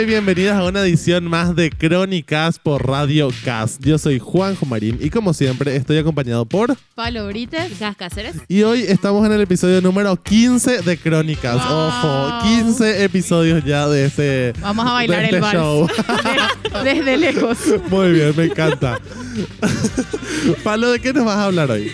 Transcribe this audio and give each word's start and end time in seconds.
Y 0.00 0.04
bienvenidas 0.04 0.56
a 0.56 0.64
una 0.64 0.80
edición 0.82 1.24
más 1.24 1.56
de 1.56 1.70
Crónicas 1.70 2.58
por 2.60 2.86
Radio 2.86 3.30
Cast. 3.44 3.82
Yo 3.84 3.98
soy 3.98 4.18
Juanjo 4.20 4.64
Marín 4.64 4.96
y 5.00 5.10
como 5.10 5.34
siempre 5.34 5.74
estoy 5.74 5.98
acompañado 5.98 6.44
por... 6.46 6.76
Pablo 6.94 7.26
Brites. 7.26 7.80
Gas 7.80 7.96
Cáceres. 7.96 8.36
Y 8.46 8.62
hoy 8.62 8.82
estamos 8.82 9.26
en 9.26 9.32
el 9.32 9.40
episodio 9.40 9.80
número 9.80 10.14
15 10.22 10.82
de 10.82 10.96
Crónicas. 10.98 11.54
Wow. 11.56 11.88
Ojo, 11.88 12.38
15 12.44 13.04
episodios 13.04 13.64
ya 13.64 13.88
de 13.88 14.04
este, 14.06 14.52
Vamos 14.60 14.86
a 14.86 14.92
bailar 14.92 15.24
este 15.24 15.36
el 15.36 15.42
vals. 15.42 15.54
show. 15.54 15.88
De- 16.84 16.94
desde 16.94 17.16
lejos. 17.16 17.58
Muy 17.90 18.12
bien, 18.12 18.32
me 18.36 18.44
encanta. 18.44 19.00
Pablo, 20.62 20.92
¿de 20.92 21.00
qué 21.00 21.12
nos 21.12 21.24
vas 21.24 21.36
a 21.38 21.44
hablar 21.46 21.70
hoy? 21.70 21.90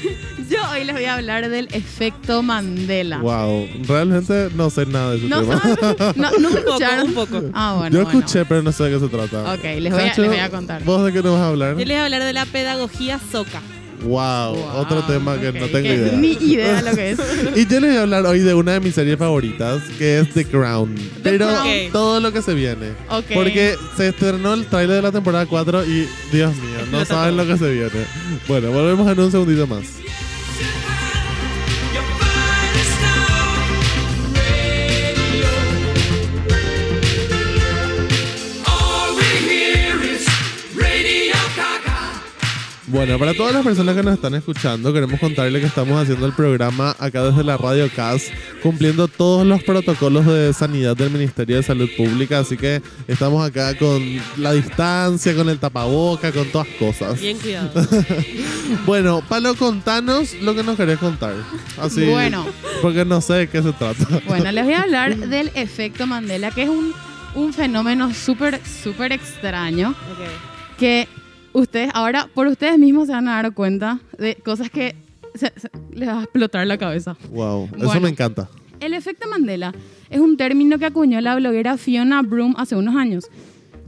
Hoy 0.75 0.83
les 0.85 0.95
voy 0.95 1.05
a 1.05 1.15
hablar 1.15 1.49
del 1.49 1.69
efecto 1.73 2.43
Mandela. 2.43 3.19
Wow, 3.19 3.69
realmente 3.87 4.49
no 4.57 4.71
sé 4.71 4.87
nada 4.87 5.13
de 5.13 5.19
ese 5.19 5.29
No 5.29 5.41
tema. 5.41 5.63
no, 6.17 6.31
Un 6.37 6.43
poco, 6.43 6.59
escucharon. 6.59 7.07
un 7.09 7.15
poco. 7.15 7.43
Ah, 7.53 7.75
bueno. 7.79 7.95
Yo 7.97 8.03
bueno. 8.03 8.19
escuché, 8.19 8.45
pero 8.45 8.61
no 8.63 8.73
sé 8.73 8.85
de 8.85 8.91
qué 8.91 8.99
se 8.99 9.09
trata. 9.09 9.55
Ok, 9.55 9.63
les 9.79 9.93
voy, 9.93 10.03
a, 10.03 10.15
les 10.17 10.29
voy 10.29 10.39
a 10.39 10.51
contar. 10.51 10.83
¿Vos 10.83 11.05
de 11.05 11.13
qué 11.13 11.23
nos 11.23 11.35
vas 11.35 11.43
a 11.43 11.49
hablar? 11.49 11.71
Yo 11.77 11.79
les 11.85 11.87
voy 11.87 11.95
a 11.97 12.05
hablar 12.07 12.25
de 12.25 12.33
la 12.33 12.45
pedagogía 12.47 13.21
soca. 13.31 13.61
Wow, 14.03 14.57
Wow, 14.57 14.77
otro 14.81 15.03
tema 15.05 15.39
que 15.41 15.51
ok, 15.51 15.55
no 15.55 15.67
tengo 15.67 15.83
que 15.83 15.95
idea. 15.95 16.13
Ni 16.19 16.33
idea 16.33 16.83
lo 16.83 16.95
que 16.95 17.11
es. 17.13 17.19
Y 17.57 17.67
yo 17.67 17.79
les 17.81 17.91
voy 17.91 17.97
a 17.99 18.03
hablar 18.03 18.27
hoy 18.27 18.41
de 18.41 18.53
una 18.55 18.73
de 18.73 18.81
mis 18.81 18.97
series 18.97 19.17
favoritas, 19.17 19.81
que 19.97 20.19
es 20.19 20.31
The 20.35 20.45
Crown. 20.45 20.93
Pero 21.23 21.47
Crown. 21.47 21.93
todo 21.93 22.19
lo 22.21 22.33
que 22.33 22.43
se 22.43 22.53
viene. 22.53 22.89
Ok. 23.11 23.27
Porque 23.33 23.77
se 23.97 24.09
estrenó 24.09 24.55
el 24.55 24.67
tráiler 24.67 24.97
de 24.97 25.03
la 25.03 25.13
temporada 25.13 25.47
4 25.47 25.85
y, 25.87 26.09
Dios 26.33 26.53
mío, 26.57 26.81
no 26.91 27.05
saben 27.05 27.37
lo 27.37 27.47
que 27.47 27.57
se 27.57 27.71
viene. 27.71 28.07
Bueno, 28.49 28.73
volvemos 28.73 29.11
en 29.11 29.21
un 29.21 29.31
segundito 29.31 29.69
más. 29.69 29.85
Bueno, 42.95 43.19
para 43.19 43.35
todas 43.35 43.53
las 43.53 43.65
personas 43.65 43.97
que 43.97 44.05
nos 44.05 44.15
están 44.15 44.37
escuchando, 44.37 44.93
queremos 44.93 45.19
contarles 45.19 45.61
que 45.61 45.67
estamos 45.67 46.01
haciendo 46.01 46.27
el 46.27 46.33
programa 46.33 46.95
acá 47.01 47.25
desde 47.25 47.43
la 47.43 47.57
Radio 47.57 47.91
CAS, 47.91 48.31
cumpliendo 48.63 49.09
todos 49.09 49.45
los 49.45 49.65
protocolos 49.65 50.25
de 50.27 50.53
sanidad 50.53 50.97
del 50.97 51.11
Ministerio 51.11 51.57
de 51.57 51.65
Salud 51.65 51.91
Pública, 51.97 52.39
así 52.39 52.57
que 52.57 52.81
estamos 53.09 53.45
acá 53.45 53.77
con 53.77 54.01
la 54.37 54.53
distancia, 54.53 55.35
con 55.35 55.49
el 55.49 55.59
tapaboca, 55.59 56.31
con 56.31 56.47
todas 56.53 56.69
cosas. 56.79 57.21
Bien 57.21 57.37
cuidado. 57.37 57.73
Bueno, 58.87 59.23
Palo, 59.29 59.57
contanos 59.57 60.33
lo 60.41 60.55
que 60.55 60.63
nos 60.63 60.77
querés 60.77 60.99
contar. 60.99 61.35
Así, 61.77 62.05
Bueno. 62.05 62.47
Porque 62.81 63.05
no 63.05 63.21
sé 63.21 63.35
de 63.35 63.49
qué 63.49 63.61
se 63.61 63.73
trata. 63.73 64.07
Bueno, 64.29 64.53
les 64.53 64.65
voy 64.65 64.75
a 64.75 64.83
hablar 64.83 65.17
del 65.29 65.51
efecto 65.57 66.07
Mandela, 66.07 66.53
que 66.53 66.63
es 66.63 66.69
un, 66.69 66.95
un 67.35 67.53
fenómeno 67.53 68.15
súper, 68.15 68.61
súper 68.65 69.11
extraño. 69.11 69.91
Ok. 69.91 70.79
que 70.79 71.09
ustedes 71.55 71.91
ahora 71.95 72.29
por 72.35 72.47
ustedes 72.47 72.79
mismos 72.79 73.07
se 73.07 73.13
van 73.15 73.29
a 73.29 73.41
dar 73.43 73.55
cuenta 73.55 74.01
de 74.19 74.35
cosas 74.37 74.69
que 74.71 74.95
se- 75.35 75.53
se- 75.57 75.71
les 75.93 76.09
va 76.09 76.21
a 76.21 76.23
explotar 76.25 76.67
la 76.67 76.77
cabeza. 76.77 77.17
Wow, 77.31 77.69
eso 77.77 77.87
Bueno. 77.87 78.01
me 78.03 78.09
encanta. 78.11 78.49
El 78.81 78.93
efecto 78.93 79.27
Mandela 79.29 79.73
es 80.11 80.21
un 80.21 80.37
término 80.37 80.79
que 80.79 80.85
acuñó 80.85 81.21
la 81.23 81.35
bloguera 81.37 81.77
Fiona 81.79 82.21
Broom 82.23 82.55
hace 82.59 82.77
unos 82.77 82.95
años. 82.97 83.25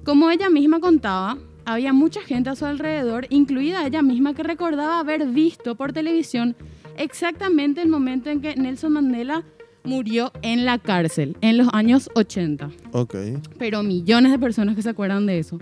Como 0.05 0.31
ella 0.31 0.49
misma 0.49 0.81
contaba, 0.81 1.37
había 1.65 1.93
mucha 1.93 2.23
gente 2.23 2.49
a 2.49 2.55
su 2.57 2.65
alrededor, 2.65 3.27
incluida 3.29 3.87
ella 3.87 4.01
misma, 4.01 4.33
que 4.35 4.43
recordaba 4.45 5.01
haber 5.01 5.27
visto 5.27 5.75
por 5.75 5.93
televisión 5.93 6.57
exactamente 6.97 7.83
el 7.83 7.89
momento 7.89 8.31
en 8.31 8.41
que 8.41 8.55
Nelson 8.57 8.93
Mandela 8.93 9.43
murió 9.85 10.33
en 10.43 10.65
la 10.65 10.79
cárcel, 10.79 11.37
en 11.43 11.59
los 11.59 11.69
años 11.73 12.09
80 12.15 12.71
Ok. 12.93 13.15
pero 13.59 13.83
millones 13.83 14.33
de 14.33 14.39
personas 14.39 14.75
que 14.77 14.83
se 14.83 14.89
acuerdan 14.91 15.27
de 15.27 15.39
eso. 15.39 15.59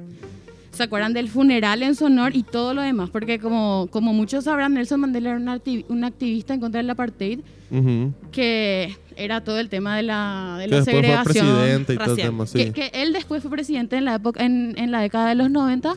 Se 0.74 0.82
acuerdan 0.82 1.12
del 1.12 1.28
funeral 1.28 1.82
en 1.82 1.94
su 1.94 2.06
honor 2.06 2.34
y 2.34 2.42
todo 2.42 2.74
lo 2.74 2.82
demás, 2.82 3.08
porque 3.10 3.38
como, 3.38 3.86
como 3.90 4.12
muchos 4.12 4.44
sabrán, 4.44 4.74
Nelson 4.74 5.00
Mandela 5.00 5.30
era 5.30 5.38
un, 5.38 5.46
acti- 5.46 5.84
un 5.88 6.04
activista 6.04 6.52
en 6.54 6.60
contra 6.60 6.78
del 6.78 6.90
apartheid, 6.90 7.40
Ujú. 7.70 8.12
que 8.32 8.96
era 9.16 9.42
todo 9.42 9.58
el 9.60 9.68
tema 9.68 9.96
de 9.96 10.02
la, 10.02 10.56
de 10.58 10.64
Que 10.64 10.70
la 10.70 10.76
después 10.78 10.84
fue 10.96 11.02
segregación. 11.02 11.46
presidente 11.56 11.94
y 11.94 11.96
todo 11.96 12.10
el 12.10 12.16
tema, 12.16 12.46
sí. 12.46 12.58
que, 12.58 12.72
que 12.72 12.90
él 13.02 13.12
después 13.12 13.42
fue 13.42 13.50
presidente 13.52 13.96
en 13.96 14.04
la 14.04 14.16
época 14.16 14.44
en, 14.44 14.74
en 14.76 14.90
la 14.90 15.00
década 15.00 15.28
de 15.28 15.36
los 15.36 15.50
90, 15.50 15.94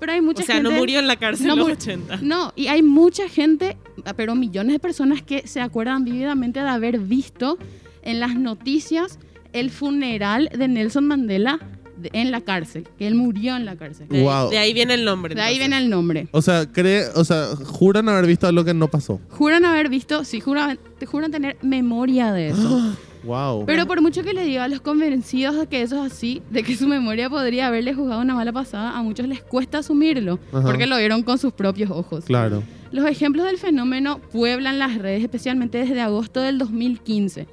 pero 0.00 0.12
hay 0.12 0.20
mucha 0.22 0.42
O 0.42 0.46
sea, 0.46 0.54
gente... 0.56 0.70
no 0.70 0.76
murió 0.76 1.00
en 1.00 1.06
la 1.06 1.16
cárcel 1.16 1.46
no 1.48 1.52
en 1.54 1.58
los 1.58 1.68
mur- 1.68 1.76
80. 1.76 2.16
No, 2.22 2.52
y 2.56 2.68
hay 2.68 2.82
mucha 2.82 3.28
gente, 3.28 3.76
pero 4.16 4.34
millones 4.34 4.72
de 4.72 4.78
personas 4.78 5.22
que 5.22 5.46
se 5.46 5.60
acuerdan 5.60 6.04
vívidamente 6.04 6.60
de 6.62 6.68
haber 6.68 6.98
visto 6.98 7.58
en 8.02 8.20
las 8.20 8.34
noticias 8.36 9.18
el 9.52 9.70
funeral 9.70 10.50
de 10.56 10.68
Nelson 10.68 11.06
Mandela 11.06 11.58
de- 12.00 12.10
en 12.12 12.30
la 12.30 12.40
cárcel, 12.40 12.86
que 12.98 13.06
él 13.06 13.14
murió 13.14 13.56
en 13.56 13.64
la 13.64 13.76
cárcel. 13.76 14.08
De, 14.08 14.22
Wow. 14.22 14.50
de 14.50 14.58
ahí 14.58 14.72
viene 14.74 14.94
el 14.94 15.04
nombre. 15.04 15.34
De 15.34 15.40
ahí 15.40 15.58
viene 15.58 15.76
el 15.78 15.88
nombre. 15.90 16.28
O 16.32 16.42
sea, 16.42 16.66
cree, 16.70 17.04
o 17.14 17.24
sea, 17.24 17.48
juran 17.64 18.08
haber 18.08 18.26
visto 18.26 18.46
algo 18.46 18.64
que 18.64 18.74
no 18.74 18.88
pasó. 18.88 19.20
Juran 19.30 19.64
haber 19.64 19.88
visto, 19.88 20.24
sí, 20.24 20.40
juran, 20.40 20.78
te 20.98 21.06
juran 21.06 21.30
tener 21.30 21.56
memoria 21.62 22.32
de 22.32 22.48
eso. 22.50 22.94
Wow. 23.24 23.66
Pero 23.66 23.84
por 23.86 24.00
mucho 24.00 24.22
que 24.22 24.32
le 24.32 24.44
diga 24.44 24.62
a 24.64 24.68
los 24.68 24.80
convencidos 24.80 25.56
de 25.56 25.66
que 25.66 25.82
eso 25.82 26.02
es 26.06 26.12
así, 26.12 26.40
de 26.50 26.62
que 26.62 26.76
su 26.76 26.86
memoria 26.86 27.28
podría 27.28 27.66
haberle 27.66 27.92
jugado 27.92 28.22
una 28.22 28.32
mala 28.36 28.52
pasada, 28.52 28.96
a 28.96 29.02
muchos 29.02 29.26
les 29.26 29.42
cuesta 29.42 29.78
asumirlo, 29.78 30.38
Ajá. 30.52 30.62
porque 30.62 30.86
lo 30.86 30.96
vieron 30.96 31.24
con 31.24 31.36
sus 31.36 31.52
propios 31.52 31.90
ojos. 31.90 32.24
Claro. 32.26 32.62
Los 32.92 33.04
ejemplos 33.06 33.44
del 33.44 33.58
fenómeno 33.58 34.20
pueblan 34.32 34.78
las 34.78 34.96
redes, 34.98 35.22
especialmente 35.24 35.78
desde 35.78 36.00
agosto 36.00 36.40
del 36.40 36.58
2015. 36.58 37.48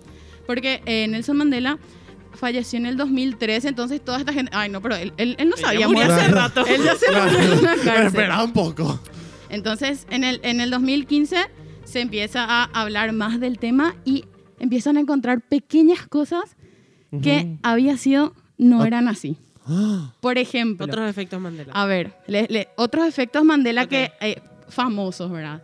Porque 0.45 0.81
eh, 0.85 1.07
Nelson 1.09 1.35
Mandela 1.37 1.79
falleció 2.35 2.77
en 2.79 2.85
el 2.85 2.97
2013, 2.97 3.67
entonces 3.69 4.03
toda 4.03 4.19
esta 4.19 4.33
gente... 4.33 4.51
Ay, 4.53 4.69
no, 4.69 4.81
pero 4.81 4.95
él, 4.95 5.13
él- 5.17 5.35
él 5.39 5.49
no 5.49 5.57
sabía 5.57 5.87
murió 5.87 6.03
hace 6.13 6.27
rato. 6.29 6.65
Él 6.65 6.81
ya 6.83 6.95
se 6.95 7.07
murió 7.11 7.39
en 7.53 7.63
la 7.63 7.75
cárcel. 7.83 8.05
Espera 8.07 8.43
un 8.43 8.53
poco. 8.53 8.99
Entonces, 9.49 10.07
en 10.09 10.23
el, 10.23 10.39
en 10.43 10.59
el 10.61 10.69
2015 10.71 11.37
se 11.83 12.01
empieza 12.01 12.43
a 12.45 12.63
hablar 12.65 13.13
más 13.13 13.39
del 13.39 13.59
tema 13.59 13.95
y 14.05 14.25
empiezan 14.59 14.97
a 14.97 14.99
encontrar 15.01 15.41
pequeñas 15.41 16.07
cosas 16.07 16.55
que 17.21 17.57
había 17.63 17.95
sido, 17.97 18.33
no 18.57 18.81
Ah. 18.81 18.87
eran 18.87 19.07
así. 19.07 19.37
Por 20.19 20.37
ejemplo, 20.37 20.85
Otros 20.85 21.09
efectos 21.09 21.39
Mandela. 21.39 21.71
a 21.73 21.85
ver, 21.85 22.13
le- 22.27 22.47
le- 22.49 22.67
otros 22.75 23.07
efectos 23.07 23.43
Mandela 23.45 23.87
que 23.87 24.11
eh, 24.21 24.41
famosos, 24.69 25.31
¿verdad? 25.31 25.61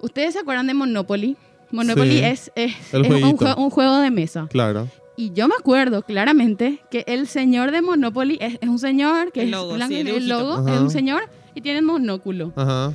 ¿Ustedes 0.00 0.32
se 0.34 0.40
acuerdan 0.40 0.66
de 0.66 0.74
Monopoly? 0.74 1.36
Monopoly 1.70 2.18
Sí. 2.18 2.24
es, 2.24 2.52
es, 2.54 2.74
El 2.94 3.04
es 3.04 3.10
un, 3.12 3.20
jueguito. 3.20 3.44
jue- 3.46 3.58
un 3.58 3.70
juego 3.70 3.98
de 3.98 4.10
mesa. 4.10 4.46
Claro. 4.50 4.88
Y 5.20 5.32
yo 5.32 5.48
me 5.48 5.54
acuerdo 5.58 6.02
claramente 6.02 6.78
que 6.92 7.02
el 7.08 7.26
señor 7.26 7.72
de 7.72 7.82
Monopoly 7.82 8.38
es, 8.40 8.56
es 8.60 8.68
un 8.68 8.78
señor 8.78 9.32
que 9.32 9.42
El 9.42 9.52
es 9.52 9.64
blanco 9.74 9.88
sí, 9.88 10.00
el 10.08 10.28
logo 10.28 10.68
es 10.68 10.80
un 10.80 10.90
señor 10.90 11.22
y 11.56 11.60
tiene 11.60 11.82
monóculo. 11.82 12.52
Ajá. 12.54 12.94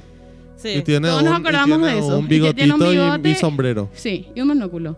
sí. 0.55 0.69
Y 0.69 0.81
tiene 0.83 1.09
Todos 1.09 1.21
un, 1.21 1.25
nos 1.29 1.37
y 1.37 1.41
acordamos 1.41 1.77
tiene 1.79 1.93
de 1.93 1.99
eso. 1.99 2.17
un 2.19 2.25
Y 2.25 2.27
que 2.39 2.53
tiene 2.53 2.73
un 2.73 2.79
bigotito 2.79 2.93
y- 2.93 2.95
bigote. 2.95 3.29
y, 3.29 3.35
sombrero. 3.35 3.89
Sí, 3.93 4.27
y 4.33 4.39
un 4.39 4.47
monóculo. 4.47 4.95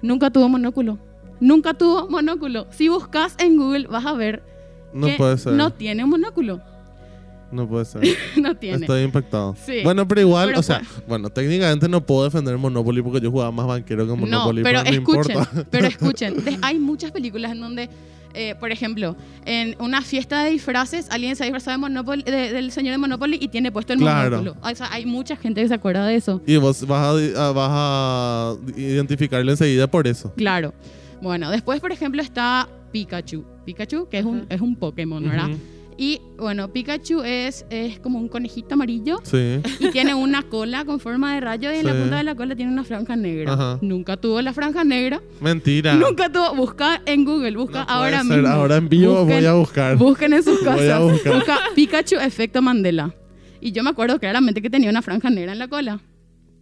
Nunca 0.00 0.30
tuvo 0.30 0.48
monóculo. 0.48 0.98
Nunca 1.38 1.74
tuvo 1.74 2.08
monóculo. 2.08 2.66
Si 2.70 2.88
buscas 2.88 3.34
en 3.38 3.58
Google 3.58 3.86
vas 3.88 4.06
a 4.06 4.14
ver 4.14 4.42
No 4.94 5.06
que 5.06 5.16
puede 5.18 5.36
ser. 5.36 5.52
no 5.52 5.70
tiene 5.70 6.02
un 6.04 6.08
monóculo. 6.10 6.62
No 7.52 7.68
puede 7.68 7.84
ser. 7.84 8.02
no 8.36 8.54
tiene. 8.56 8.78
Estoy 8.78 9.02
impactado. 9.02 9.54
Sí. 9.64 9.80
Bueno, 9.84 10.06
pero 10.08 10.20
igual, 10.22 10.48
Pero 10.48 10.60
o 10.60 10.62
sea, 10.62 10.82
bueno, 11.06 11.30
técnicamente 11.30 11.88
no 11.88 12.04
puedo 12.04 12.24
defender 12.24 12.56
Monopoly 12.58 13.02
porque 13.02 13.20
yo 13.20 13.30
jugaba 13.30 13.50
más 13.52 13.66
banquero 13.66 14.04
que 14.04 14.10
No, 14.10 14.16
Monopoly. 14.16 14.62
pero 14.62 14.80
escuchen, 14.80 15.36
importa. 15.36 15.64
pero 15.70 15.86
escuchen. 15.88 16.44
De- 16.44 16.58
hay 16.62 16.78
muchas 16.78 17.12
películas 17.12 17.52
en 17.52 17.60
donde, 17.60 17.88
eh, 18.34 18.54
por 18.58 18.72
ejemplo, 18.72 19.14
en 19.44 19.76
una 19.78 20.02
fiesta 20.02 20.42
de 20.42 20.50
disfraces, 20.50 21.08
alguien 21.10 21.36
se 21.36 21.44
ha 21.44 21.46
disfrazado 21.46 21.78
de 21.78 21.86
Monopoly- 21.86 22.24
de- 22.24 22.52
del 22.52 22.72
señor 22.72 22.92
de 22.92 22.98
Monopoly 22.98 23.38
y 23.40 23.48
tiene 23.48 23.70
puesto 23.70 23.92
el 23.92 24.00
Claro. 24.00 24.38
monóculo. 24.38 24.56
O 24.68 24.74
sea, 24.74 24.92
hay 24.92 25.06
mucha 25.06 25.36
gente 25.36 25.62
que 25.62 25.68
se 25.68 25.74
acuerda 25.74 26.06
de 26.06 26.16
eso. 26.16 26.42
Y 26.46 26.56
vos 26.56 26.84
vas 26.86 27.20
a, 27.36 27.52
vas 27.52 27.70
a 27.70 28.54
identificarlo 28.76 29.50
enseguida 29.50 29.86
por 29.86 30.06
eso. 30.08 30.32
Claro. 30.36 30.74
Bueno, 31.22 31.50
después, 31.50 31.80
por 31.80 31.92
ejemplo, 31.92 32.20
está 32.20 32.68
Pikachu. 32.92 33.44
Pikachu, 33.64 34.08
que 34.08 34.18
es 34.18 34.24
un, 34.24 34.44
es 34.48 34.60
un 34.60 34.76
Pokémon, 34.76 35.22
¿verdad? 35.22 35.48
Y 35.96 36.20
bueno, 36.36 36.72
Pikachu 36.72 37.22
es, 37.22 37.64
es 37.70 38.00
como 38.00 38.18
un 38.18 38.28
conejito 38.28 38.74
amarillo 38.74 39.20
Sí. 39.22 39.60
y 39.78 39.90
tiene 39.90 40.12
una 40.14 40.42
cola 40.42 40.84
con 40.84 40.98
forma 40.98 41.34
de 41.34 41.40
rayo 41.40 41.72
y 41.72 41.76
en 41.76 41.86
la 41.86 41.92
Sí. 41.92 41.98
punta 42.00 42.16
de 42.16 42.24
la 42.24 42.34
cola 42.34 42.56
tiene 42.56 42.72
una 42.72 42.82
franja 42.82 43.14
negra. 43.14 43.52
Ajá. 43.52 43.78
Nunca 43.80 44.16
tuvo 44.16 44.42
la 44.42 44.52
franja 44.52 44.82
negra. 44.82 45.22
Mentira. 45.40 45.94
Nunca 45.94 46.28
tuvo. 46.32 46.54
Busca 46.56 47.00
en 47.06 47.24
Google, 47.24 47.56
busca 47.56 47.84
No 47.84 47.90
ahora 47.90 48.22
ser. 48.24 48.38
mismo. 48.38 48.48
Ahora 48.48 48.76
en 48.76 48.88
vivo 48.88 49.24
Busquen- 49.24 49.36
voy 49.36 49.46
a 49.46 49.52
buscar. 49.54 49.96
Busquen 49.96 50.32
en 50.32 50.42
sus 50.42 50.58
Voy 50.64 50.68
a 50.72 50.76
casas. 50.76 51.02
buscar. 51.02 51.34
Busca 51.34 51.58
Pikachu 51.76 52.16
efecto 52.16 52.60
Mandela. 52.60 53.14
Y 53.60 53.70
yo 53.72 53.82
me 53.84 53.90
acuerdo 53.90 54.18
claramente 54.18 54.60
que 54.60 54.68
tenía 54.70 54.90
una 54.90 55.00
franja 55.00 55.30
negra 55.30 55.52
en 55.52 55.58
la 55.60 55.68
cola. 55.68 56.00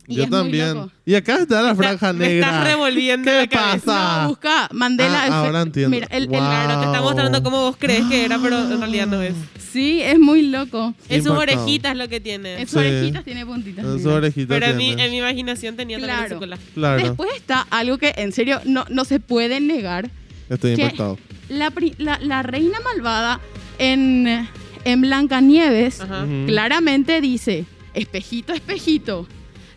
Y 0.09 0.17
Yo 0.17 0.25
es 0.25 0.31
también. 0.31 0.91
Y 1.07 1.15
acá 1.15 1.37
está 1.37 1.63
la 1.63 1.75
franja 1.77 2.13
Me 2.13 2.27
negra. 2.29 2.47
estás 2.49 2.65
revolviendo 2.65 3.31
¿Qué 3.31 3.37
la 3.37 3.47
cabeza. 3.47 3.85
pasa? 3.87 4.23
No, 4.23 4.29
busca 4.31 4.69
Mandela. 4.73 5.25
Ah, 5.31 5.45
ahora 5.45 5.63
entiendo. 5.63 5.91
Mira, 5.91 6.09
el, 6.11 6.25
el- 6.25 6.29
Wow. 6.29 6.39
Claro, 6.39 6.81
te 6.81 6.87
está 6.87 7.01
mostrando 7.01 7.43
cómo 7.43 7.61
vos 7.61 7.77
crees 7.79 8.05
que 8.07 8.25
era, 8.25 8.39
pero 8.39 8.59
en 8.59 8.79
realidad 8.79 9.07
no 9.07 9.23
es. 9.23 9.35
sí, 9.73 10.03
es 10.03 10.19
muy 10.19 10.43
loco. 10.43 10.95
En 11.09 11.23
sus 11.23 11.31
Impactado. 11.33 11.39
orejitas 11.63 11.97
lo 11.97 12.09
que 12.09 12.21
tiene. 12.21 12.55
En 12.61 12.67
sus 12.67 12.73
Sí. 12.83 12.89
orejitas 12.89 13.25
tiene 13.25 13.47
puntitas. 13.47 13.85
En 13.85 13.93
su 13.99 13.99
mira. 14.09 14.15
orejita 14.15 14.49
Pero 14.49 14.67
en 14.67 14.77
mi, 14.77 14.87
tiene. 14.89 15.05
en 15.07 15.11
mi 15.13 15.19
imaginación 15.19 15.77
tenía 15.77 15.99
también 15.99 16.17
Claro. 16.19 16.35
su 16.35 16.39
cola. 16.41 16.59
Claro. 16.75 17.03
Después 17.03 17.31
está 17.37 17.67
algo 17.71 17.97
que 17.99 18.13
en 18.17 18.33
serio 18.33 18.61
no, 18.65 18.85
no 18.91 19.05
se 19.05 19.21
puede 19.21 19.61
negar. 19.61 20.11
Estoy 20.51 20.75
que 20.75 20.83
impactado. 20.83 21.17
la, 21.49 21.73
la- 21.99 22.19
la 22.19 22.43
reina 22.43 22.79
malvada 22.81 23.41
en, 23.79 24.49
en 24.85 25.01
Blancanieves 25.01 26.01
Ajá. 26.01 26.27
Claramente 26.47 27.21
dice, 27.21 27.65
espejito, 27.95 28.53
espejito, 28.53 29.27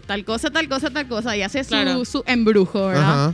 tal 0.06 0.24
cosa, 0.26 0.50
tal 0.52 0.68
cosa, 0.70 0.90
tal 0.90 1.08
cosa, 1.08 1.36
y 1.38 1.42
hace 1.42 1.64
su, 1.64 1.70
Claro. 1.70 2.06
su 2.06 2.24
embrujo, 2.28 2.88
¿verdad? 2.88 3.04
Ajá. 3.30 3.34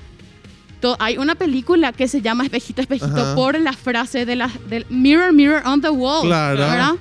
To- 0.80 0.98
hay 1.00 1.18
una 1.18 1.36
película 1.36 1.92
que 1.94 2.08
se 2.08 2.22
llama 2.22 2.44
Espejito, 2.44 2.82
Espejito 2.82 3.16
Ajá. 3.22 3.36
por 3.36 3.60
la 3.60 3.74
frase 3.74 4.26
de 4.26 4.36
la, 4.36 4.50
del 4.68 4.86
Mirror, 4.90 5.32
Mirror 5.34 5.62
on 5.68 5.82
the 5.82 5.90
Wall. 5.90 6.26
Claro. 6.28 6.58
¿verdad? 6.60 6.92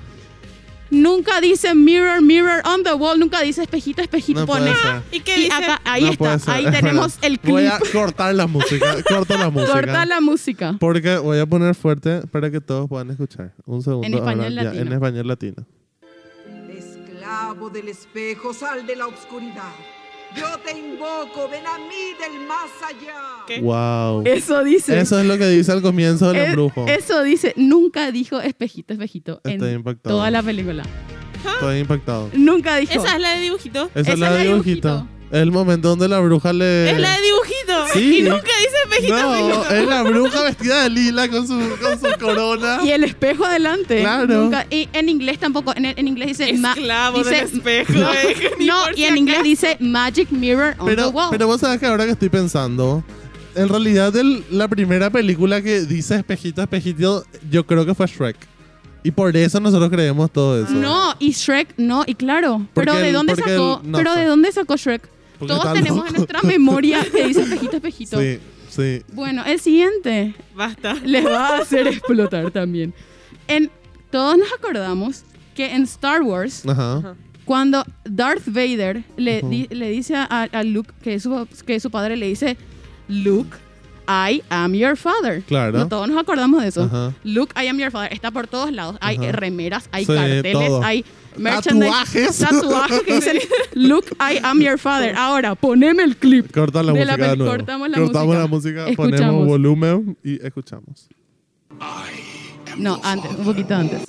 Nunca 0.90 1.40
dice 1.40 1.72
Mirror, 1.74 2.20
Mirror 2.20 2.62
on 2.66 2.82
the 2.82 2.92
Wall, 2.92 3.18
nunca 3.20 3.40
dice 3.42 3.62
Espejito, 3.62 4.02
Espejito. 4.02 4.40
No 4.40 4.46
puede 4.46 4.74
ser. 4.74 5.02
¿Y 5.12 5.20
qué 5.20 5.36
dice? 5.36 5.52
acá, 5.54 5.80
ahí 5.84 6.02
No 6.04 6.10
está, 6.10 6.38
ser. 6.40 6.54
ahí 6.54 6.64
Espera, 6.64 6.80
tenemos 6.80 7.18
el 7.22 7.40
Voy 7.44 7.62
clip. 7.62 7.72
a 7.72 7.78
cortar 7.92 8.34
la 8.34 8.46
música. 8.48 8.96
Corta 9.08 9.38
la 9.38 9.50
música. 9.50 9.72
Corta 9.72 10.04
la 10.06 10.20
música. 10.20 10.76
Porque 10.80 11.16
voy 11.18 11.38
a 11.38 11.46
poner 11.46 11.76
fuerte 11.76 12.22
para 12.32 12.50
que 12.50 12.60
todos 12.60 12.88
puedan 12.88 13.08
escuchar. 13.10 13.52
Un 13.66 13.82
segundo. 13.82 14.04
En 14.06 14.14
español 14.14 14.44
ahora 14.46 14.54
ya, 14.54 14.62
latino. 14.64 14.82
en 14.82 14.92
español 14.92 15.28
latino. 15.28 15.66
Esclavo 17.30 17.70
del 17.70 17.88
espejo, 17.88 18.52
sal 18.52 18.84
de 18.84 18.96
la 18.96 19.06
oscuridad. 19.06 19.70
Yo 20.36 20.46
te 20.64 20.76
invoco, 20.76 21.48
ven 21.48 21.64
a 21.64 21.78
mí 21.78 22.12
del 22.18 22.44
más 22.44 22.70
allá. 22.84 23.44
¿Qué? 23.46 23.60
Wow. 23.60 24.24
Eso 24.26 24.64
dice. 24.64 24.98
Eso 24.98 25.20
es 25.20 25.26
lo 25.26 25.38
que 25.38 25.46
dice 25.46 25.70
al 25.70 25.80
comienzo 25.80 26.26
del 26.32 26.36
Es- 26.42 26.46
embrujo. 26.48 26.86
Eso 26.88 27.22
dice, 27.22 27.54
nunca 27.56 28.10
dijo 28.10 28.40
espejito, 28.40 28.94
espejito 28.94 29.40
Estoy 29.44 29.68
en 29.68 29.76
impactado. 29.76 30.16
toda 30.16 30.28
la 30.32 30.42
película. 30.42 30.82
Estoy 31.54 31.78
impactado. 31.78 32.30
Nunca 32.32 32.76
dijo. 32.78 32.92
Esa 32.94 33.14
es 33.14 33.20
la 33.20 33.30
de 33.30 33.40
dibujito. 33.42 33.90
Esa, 33.94 34.12
es 34.12 34.18
la 34.18 34.32
de 34.32 34.44
dibujito. 34.48 34.96
Es 34.98 35.19
el 35.32 35.52
momento 35.52 35.88
donde 35.88 36.08
la 36.08 36.18
bruja 36.20 36.52
le. 36.52 36.90
Es 36.90 36.98
la 37.00 37.14
de 37.16 37.22
dibujito. 37.22 37.86
Sí. 37.92 38.18
Y 38.18 38.22
nunca 38.22 38.42
dice 38.42 38.76
espejito, 38.84 39.16
No, 39.16 39.34
espejito. 39.34 39.74
es 39.74 39.86
la 39.88 40.02
bruja 40.02 40.42
vestida 40.42 40.82
de 40.84 40.90
lila 40.90 41.28
con 41.28 41.46
su, 41.46 41.58
con 41.80 42.00
su 42.00 42.18
corona. 42.18 42.78
Y 42.84 42.90
el 42.90 43.04
espejo 43.04 43.44
adelante. 43.44 44.00
Claro. 44.00 44.42
Nunca- 44.42 44.66
y 44.70 44.88
en 44.92 45.08
inglés 45.08 45.38
tampoco. 45.38 45.72
En, 45.76 45.84
en 45.86 46.08
inglés 46.08 46.28
dice. 46.38 46.50
Esclavo 46.50 47.18
dice, 47.18 47.30
del 47.36 47.44
espejo. 47.44 47.92
No, 48.00 48.12
eh, 48.12 48.36
no, 48.60 48.76
y 48.96 49.04
en 49.04 49.16
inglés 49.16 49.42
dice 49.42 49.76
Magic 49.80 50.30
Mirror 50.30 50.74
on 50.78 50.86
the 50.88 50.94
Pero, 50.96 51.08
Wall. 51.10 51.28
pero 51.30 51.46
vos 51.46 51.60
sabés 51.60 51.78
que 51.80 51.86
ahora 51.86 52.04
que 52.06 52.12
estoy 52.12 52.28
pensando, 52.28 53.02
en 53.54 53.68
realidad 53.68 54.14
el- 54.16 54.44
la 54.50 54.68
primera 54.68 55.10
película 55.10 55.62
que 55.62 55.80
dice 55.82 56.16
espejito, 56.16 56.62
espejito, 56.62 57.24
yo 57.50 57.64
creo 57.66 57.86
que 57.86 57.94
fue 57.94 58.06
Shrek. 58.06 58.36
Y 59.02 59.12
por 59.12 59.34
eso 59.36 59.58
nosotros 59.60 59.88
creemos 59.90 60.30
todo 60.30 60.62
eso. 60.62 60.72
no, 60.74 61.14
y 61.18 61.30
Shrek, 61.32 61.74
no, 61.78 62.04
y 62.06 62.14
claro. 62.14 62.66
Porque 62.74 62.90
Pero 62.90 63.00
¿de 63.02 63.12
dónde 63.12 63.34
sacó? 63.36 63.80
el- 63.82 63.90
no 63.90 63.98
pero. 63.98 64.14
¿de 64.14 64.24
dónde 64.26 64.52
sacó 64.52 64.76
Shrek? 64.76 65.08
Todos 65.46 65.72
tenemos 65.72 66.06
en 66.08 66.14
nuestra 66.14 66.42
memoria 66.42 67.04
que 67.12 67.26
dice 67.28 67.42
espejito, 67.42 67.76
espejito. 67.76 68.20
Sí, 68.20 68.38
sí. 68.68 69.02
Bueno, 69.12 69.42
el 69.46 69.60
siguiente 69.60 70.34
Basta. 70.54 70.94
les 71.04 71.24
va 71.24 71.56
a 71.56 71.58
hacer 71.60 71.86
explotar 71.88 72.50
también. 72.50 72.92
En, 73.48 73.70
todos 74.10 74.36
nos 74.38 74.52
acordamos 74.52 75.24
que 75.54 75.74
en 75.74 75.82
Star 75.84 76.22
Wars, 76.22 76.66
Ajá. 76.66 77.14
cuando 77.44 77.84
Darth 78.04 78.46
Vader 78.46 79.02
le, 79.16 79.42
di- 79.42 79.68
le 79.70 79.90
dice 79.90 80.14
a, 80.16 80.24
a 80.50 80.62
Luke, 80.62 80.92
que 81.02 81.14
es, 81.14 81.22
su, 81.22 81.46
que 81.66 81.78
su 81.80 81.90
padre, 81.90 82.16
le 82.16 82.26
dice, 82.26 82.56
Luke, 83.08 83.56
I 84.08 84.42
am 84.50 84.74
your 84.74 84.96
father. 84.96 85.42
Claro. 85.42 85.78
No, 85.78 85.88
todos 85.88 86.08
nos 86.08 86.18
acordamos 86.18 86.62
de 86.62 86.68
eso. 86.68 86.82
Ajá. 86.84 87.14
Luke, 87.22 87.52
I 87.60 87.68
am 87.68 87.78
your 87.78 87.90
father. 87.92 88.12
Está 88.12 88.30
por 88.32 88.46
todos 88.48 88.72
lados. 88.72 88.96
Hay 89.00 89.16
Ajá. 89.16 89.32
remeras, 89.32 89.88
hay 89.92 90.04
Sí, 90.04 90.12
carteles, 90.12 90.52
todo. 90.52 90.82
hay. 90.82 91.04
Tatuajes. 91.42 92.38
Tatuajes 92.38 93.02
que 93.02 93.14
dicen, 93.14 93.38
Luke, 93.74 94.08
I 94.20 94.38
am 94.42 94.60
your 94.60 94.78
father. 94.78 95.14
Ahora, 95.16 95.54
poneme 95.54 96.02
el 96.02 96.16
clip. 96.16 96.52
Corta 96.52 96.82
la 96.82 96.92
De 96.92 97.00
música 97.00 97.16
la 97.16 97.26
de 97.28 97.32
pel- 97.34 97.38
nuevo. 97.38 97.52
cortamos 97.56 97.88
la 97.88 97.96
Cortamos 97.98 98.26
música. 98.26 98.40
la 98.40 98.46
música, 98.46 98.88
Escuchamos. 98.88 99.20
ponemos 99.20 99.46
volumen 99.46 100.16
y 100.24 100.44
escuchamos. 100.46 101.08
No, 102.76 103.00
antes, 103.02 103.30
un 103.38 103.44
poquito 103.44 103.74
antes. 103.74 104.02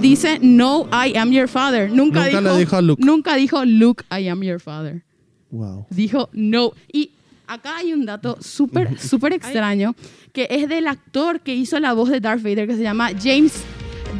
Dice, 0.00 0.38
no, 0.42 0.88
I 0.92 1.12
am 1.16 1.30
your 1.30 1.46
father. 1.48 1.88
Nunca, 1.88 2.24
Nunca 2.24 2.26
dijo, 2.26 2.40
le 2.40 2.58
dijo 2.58 2.76
a 2.76 2.82
Luke. 2.82 3.02
Nunca 3.04 3.36
dijo, 3.36 3.64
Luke, 3.64 4.04
I 4.10 4.28
am 4.28 4.42
your 4.42 4.58
father. 4.58 5.04
Wow. 5.50 5.86
Dijo, 5.90 6.28
no. 6.32 6.72
Y 6.92 7.10
acá 7.54 7.76
hay 7.78 7.92
un 7.92 8.04
dato 8.06 8.36
súper, 8.40 8.98
súper 8.98 9.32
extraño, 9.32 9.94
que 10.32 10.46
es 10.50 10.68
del 10.68 10.86
actor 10.88 11.40
que 11.40 11.54
hizo 11.54 11.78
la 11.80 11.92
voz 11.92 12.08
de 12.10 12.20
Darth 12.20 12.42
Vader, 12.42 12.66
que 12.66 12.76
se 12.76 12.82
llama 12.82 13.10
James, 13.22 13.62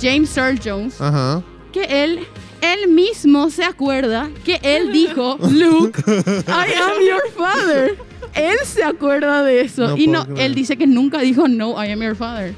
James 0.00 0.36
Earl 0.36 0.58
Jones, 0.62 1.00
Ajá. 1.00 1.42
que 1.72 1.84
él, 2.04 2.20
él 2.60 2.88
mismo 2.90 3.50
se 3.50 3.64
acuerda 3.64 4.30
que 4.44 4.60
él 4.62 4.92
dijo, 4.92 5.38
Luke, 5.50 6.00
I 6.06 6.74
am 6.80 7.02
your 7.06 7.22
father. 7.36 7.96
Él 8.34 8.56
se 8.64 8.82
acuerda 8.82 9.42
de 9.42 9.60
eso. 9.60 9.88
No 9.88 9.96
y 9.96 10.06
no, 10.06 10.24
creer. 10.24 10.40
él 10.46 10.54
dice 10.54 10.76
que 10.76 10.86
nunca 10.86 11.18
dijo, 11.20 11.48
no, 11.48 11.72
I 11.82 11.90
am 11.90 12.00
your 12.02 12.16
father. 12.16 12.54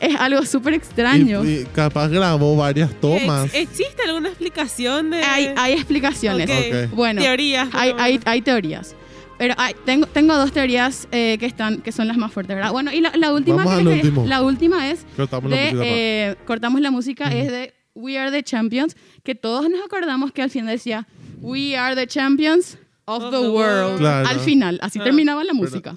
Es 0.00 0.16
algo 0.18 0.44
súper 0.44 0.74
extraño. 0.74 1.44
Y, 1.44 1.48
y 1.60 1.64
capaz 1.74 2.08
grabó 2.08 2.56
varias 2.56 2.90
tomas. 3.00 3.44
Ex- 3.54 3.70
¿Existe 3.70 4.02
alguna 4.06 4.30
explicación 4.30 5.10
de...? 5.10 5.22
hay, 5.22 5.52
hay 5.56 5.74
explicaciones. 5.74 6.50
Ok. 6.50 6.56
Ok. 6.90 6.94
Bueno, 6.96 7.20
Teorías. 7.22 7.68
hay, 7.72 7.94
hay, 7.98 8.20
hay 8.24 8.42
teorías. 8.42 8.96
Pero 9.42 9.54
hay- 9.58 9.74
tengo, 9.84 10.06
tengo 10.06 10.36
dos 10.36 10.52
teorías 10.52 11.08
eh, 11.10 11.36
que, 11.40 11.46
están, 11.46 11.78
que 11.82 11.90
son 11.90 12.06
las 12.06 12.16
más 12.16 12.30
fuertes, 12.30 12.54
¿verdad? 12.54 12.70
Bueno, 12.70 12.92
y 12.92 13.00
la, 13.00 13.10
la 13.16 13.32
última, 13.32 13.64
Vamos 13.64 13.72
que 13.74 13.80
al 13.80 13.88
último. 13.88 14.24
la 14.24 14.40
última 14.42 14.88
es 14.88 15.04
Cortamos 15.16 15.50
la 15.50 15.56
de, 15.56 15.62
música. 15.72 15.82
eh, 15.84 16.36
cortamos 16.46 16.80
la 16.80 16.90
música, 16.92 17.32
es 17.32 17.50
de 17.50 17.74
We 17.96 18.16
Are 18.20 18.30
the 18.30 18.44
Champions, 18.44 18.96
que 19.24 19.34
todos 19.34 19.68
nos 19.68 19.84
acordamos 19.84 20.30
que 20.30 20.42
al 20.42 20.50
final 20.50 20.68
decía 20.70 21.08
We 21.40 21.76
Are 21.76 21.96
the 21.96 22.06
Champions 22.06 22.78
of, 23.06 23.32
the, 23.32 23.48
world. 23.48 23.98
Claro. 23.98 24.28
Al 24.28 24.38
final, 24.38 24.78
así 24.80 25.00
Ah. 25.00 25.04
terminaba 25.04 25.42
la 25.42 25.54
música. 25.54 25.92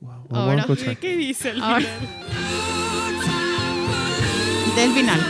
Wow, 0.00 0.10
vamos 0.30 0.30
ahora- 0.30 0.54
a 0.54 0.60
escuchar. 0.60 0.96
¿Qué 0.96 1.14
dice 1.14 1.50
el 1.50 1.60
Ahora- 1.62 1.80
final? 1.80 2.08
Del 4.76 4.92
final. 4.92 5.20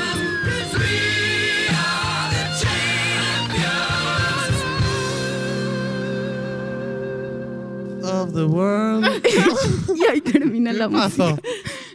Of 8.11 8.33
the 8.35 8.45
world. 8.45 9.07
Y 9.97 10.05
ahí 10.11 10.21
termina 10.21 10.73
la 10.73 10.89
¿Qué 10.89 10.95
pasó? 10.95 11.31
música. 11.31 11.43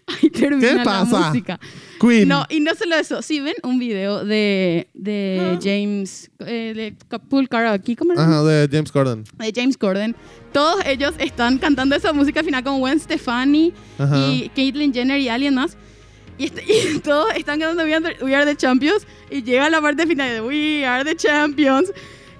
Ahí 0.07 0.29
termina 0.29 0.67
¿Qué 0.69 0.75
la 0.75 0.83
pasa? 0.83 1.19
música. 1.29 1.59
Queen. 1.99 2.27
No, 2.27 2.45
y 2.49 2.59
no 2.59 2.73
solo 2.75 2.95
eso. 2.95 3.21
Si 3.21 3.39
ven 3.39 3.53
un 3.63 3.77
video 3.79 4.25
de, 4.25 4.87
de 4.93 5.57
James, 5.61 6.31
eh, 6.39 6.73
de 7.09 7.19
Pool 7.19 7.47
Karaoke, 7.47 7.95
¿cómo 7.95 8.13
era? 8.13 8.23
Ajá, 8.23 8.43
de 8.43 8.67
James 8.71 8.91
Corden. 8.91 9.23
de 9.37 9.53
James 9.55 9.77
Corden, 9.77 10.15
todos 10.51 10.83
ellos 10.85 11.13
están 11.19 11.57
cantando 11.59 11.95
esa 11.95 12.11
música 12.13 12.39
al 12.39 12.45
final 12.45 12.63
con 12.63 12.79
Gwen 12.79 12.99
Stefani 12.99 13.73
Ajá. 13.99 14.17
y 14.27 14.49
Caitlyn 14.55 14.93
Jenner 14.93 15.19
y 15.19 15.29
alguien 15.29 15.53
más. 15.55 15.77
Y, 16.37 16.45
este- 16.45 16.63
y 16.95 16.99
todos 16.99 17.27
están 17.35 17.59
cantando 17.59 17.83
We 17.83 17.93
Are, 17.93 18.15
the, 18.15 18.25
We 18.25 18.35
Are 18.35 18.45
the 18.45 18.55
Champions 18.57 19.05
y 19.29 19.43
llega 19.43 19.69
la 19.69 19.79
parte 19.81 20.07
final 20.07 20.29
de 20.33 20.41
We 20.41 20.85
Are 20.85 21.03
the 21.05 21.15
Champions 21.15 21.91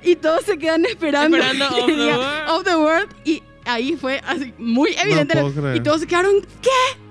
y 0.04 0.16
todos 0.16 0.44
se 0.46 0.58
quedan 0.58 0.84
esperando, 0.86 1.38
Esperando 1.38 1.70
que 1.76 1.82
Of 1.84 1.88
the 1.88 1.96
World. 2.18 2.50
Of 2.50 2.64
the 2.64 2.76
World 2.76 3.08
y 3.26 3.44
ahí 3.66 3.96
fue 4.00 4.22
así 4.26 4.54
muy 4.58 4.90
evidente 5.04 5.40
puedo 5.40 5.54
creer. 5.54 5.76
y 5.78 5.80
todos 5.82 6.02
se 6.02 6.08
quedaron 6.08 6.34
¿qué? 6.62 7.02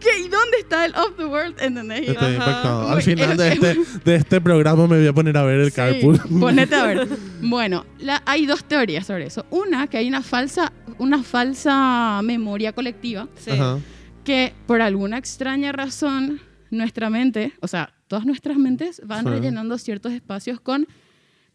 ¿Qué? 0.00 0.18
¿Y 0.24 0.28
dónde 0.28 0.56
está 0.60 0.86
el 0.86 0.94
Of 0.94 1.16
the 1.18 1.26
World? 1.26 1.60
¿Entendés? 1.60 2.08
Estoy 2.08 2.16
Ajá. 2.16 2.30
impactado. 2.32 2.88
Al 2.88 3.02
final 3.02 3.36
de 3.36 3.48
este, 3.52 3.76
de 4.02 4.14
este 4.14 4.40
programa 4.40 4.86
me 4.86 4.96
voy 4.96 5.06
a 5.06 5.12
poner 5.12 5.36
a 5.36 5.42
ver 5.42 5.60
el 5.60 5.66
Sí, 5.70 5.76
carpool. 5.76 6.18
Ponete 6.40 6.74
a 6.74 6.86
ver. 6.86 7.06
Bueno, 7.42 7.84
la- 7.98 8.22
hay 8.24 8.46
dos 8.46 8.64
teorías 8.64 9.06
sobre 9.06 9.26
eso. 9.26 9.44
Una, 9.50 9.88
que 9.88 9.98
hay 9.98 10.08
una 10.08 10.22
falsa, 10.22 10.72
una 10.98 11.22
falsa 11.22 12.20
memoria 12.22 12.72
colectiva 12.72 13.28
Sí. 13.36 13.50
Ajá. 13.50 13.78
que 14.24 14.54
por 14.66 14.80
alguna 14.80 15.18
extraña 15.18 15.70
razón 15.72 16.40
nuestra 16.70 17.10
mente, 17.10 17.52
o 17.60 17.68
sea, 17.68 17.92
todas 18.08 18.24
nuestras 18.24 18.56
mentes 18.56 19.02
van 19.04 19.24
Sí. 19.24 19.30
rellenando 19.30 19.76
ciertos 19.76 20.12
espacios 20.12 20.60
con, 20.60 20.86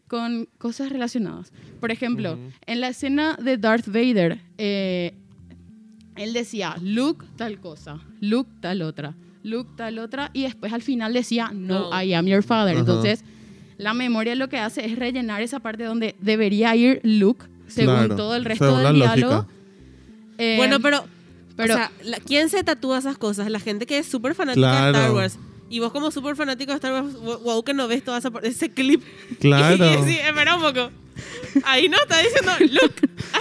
con 0.08 0.48
cosas 0.58 0.90
relacionadas. 0.90 1.52
Por 1.80 1.90
ejemplo, 1.90 2.38
en 2.66 2.80
la 2.80 2.88
escena 2.88 3.36
de 3.42 3.56
Darth 3.58 3.86
Vader, 3.86 4.40
eh, 4.58 5.14
él 6.16 6.32
decía, 6.32 6.76
Luke 6.82 7.26
tal 7.36 7.60
cosa, 7.60 8.00
Luke 8.20 8.50
tal 8.60 8.82
otra, 8.82 9.14
Luke 9.42 9.70
tal 9.76 9.98
otra, 9.98 10.30
y 10.32 10.42
después 10.42 10.72
al 10.72 10.82
final 10.82 11.12
decía, 11.12 11.50
no, 11.52 11.90
No. 11.90 12.02
I 12.02 12.14
am 12.14 12.26
your 12.26 12.42
father. 12.42 12.76
Entonces, 12.76 13.24
la 13.78 13.92
memoria 13.94 14.34
lo 14.34 14.48
que 14.48 14.58
hace 14.58 14.86
es 14.86 14.98
rellenar 14.98 15.42
esa 15.42 15.60
parte 15.60 15.84
donde 15.84 16.14
debería 16.20 16.74
ir 16.74 17.00
Luke, 17.04 17.44
según 17.66 17.94
Claro, 17.94 18.16
todo 18.16 18.34
el 18.36 18.44
resto 18.44 18.64
según 18.66 18.82
del 18.84 18.94
diálogo. 18.94 19.46
Eh, 20.38 20.54
Bueno, 20.56 20.80
pero, 20.80 21.04
pero- 21.56 21.74
o 21.74 21.76
sea, 21.76 21.90
¿quién 22.26 22.48
se 22.48 22.62
tatúa 22.64 22.98
esas 22.98 23.18
cosas? 23.18 23.50
La 23.50 23.60
gente 23.60 23.86
que 23.86 23.98
es 23.98 24.06
súper 24.06 24.34
fanática 24.34 24.86
de. 24.92 24.98
Star 24.98 25.12
Wars. 25.12 25.38
Y 25.68 25.80
vos 25.80 25.90
como 25.92 26.10
súper 26.10 26.36
fanático 26.36 26.70
de 26.72 26.76
Star 26.76 26.92
Wars, 26.92 27.14
wo- 27.16 27.38
wow, 27.40 27.62
que 27.64 27.74
no 27.74 27.88
ves 27.88 28.04
todo 28.04 28.16
esa 28.16 28.30
ese 28.42 28.70
clip. 28.70 29.02
Claro. 29.40 30.04
Y, 30.04 30.12
sí, 30.12 30.18
espera 30.18 30.56
un 30.56 30.62
poco. 30.62 30.90
Ahí 31.64 31.88
no 31.88 31.96
está 31.98 32.18
diciendo, 32.20 32.52
look, 32.60 32.92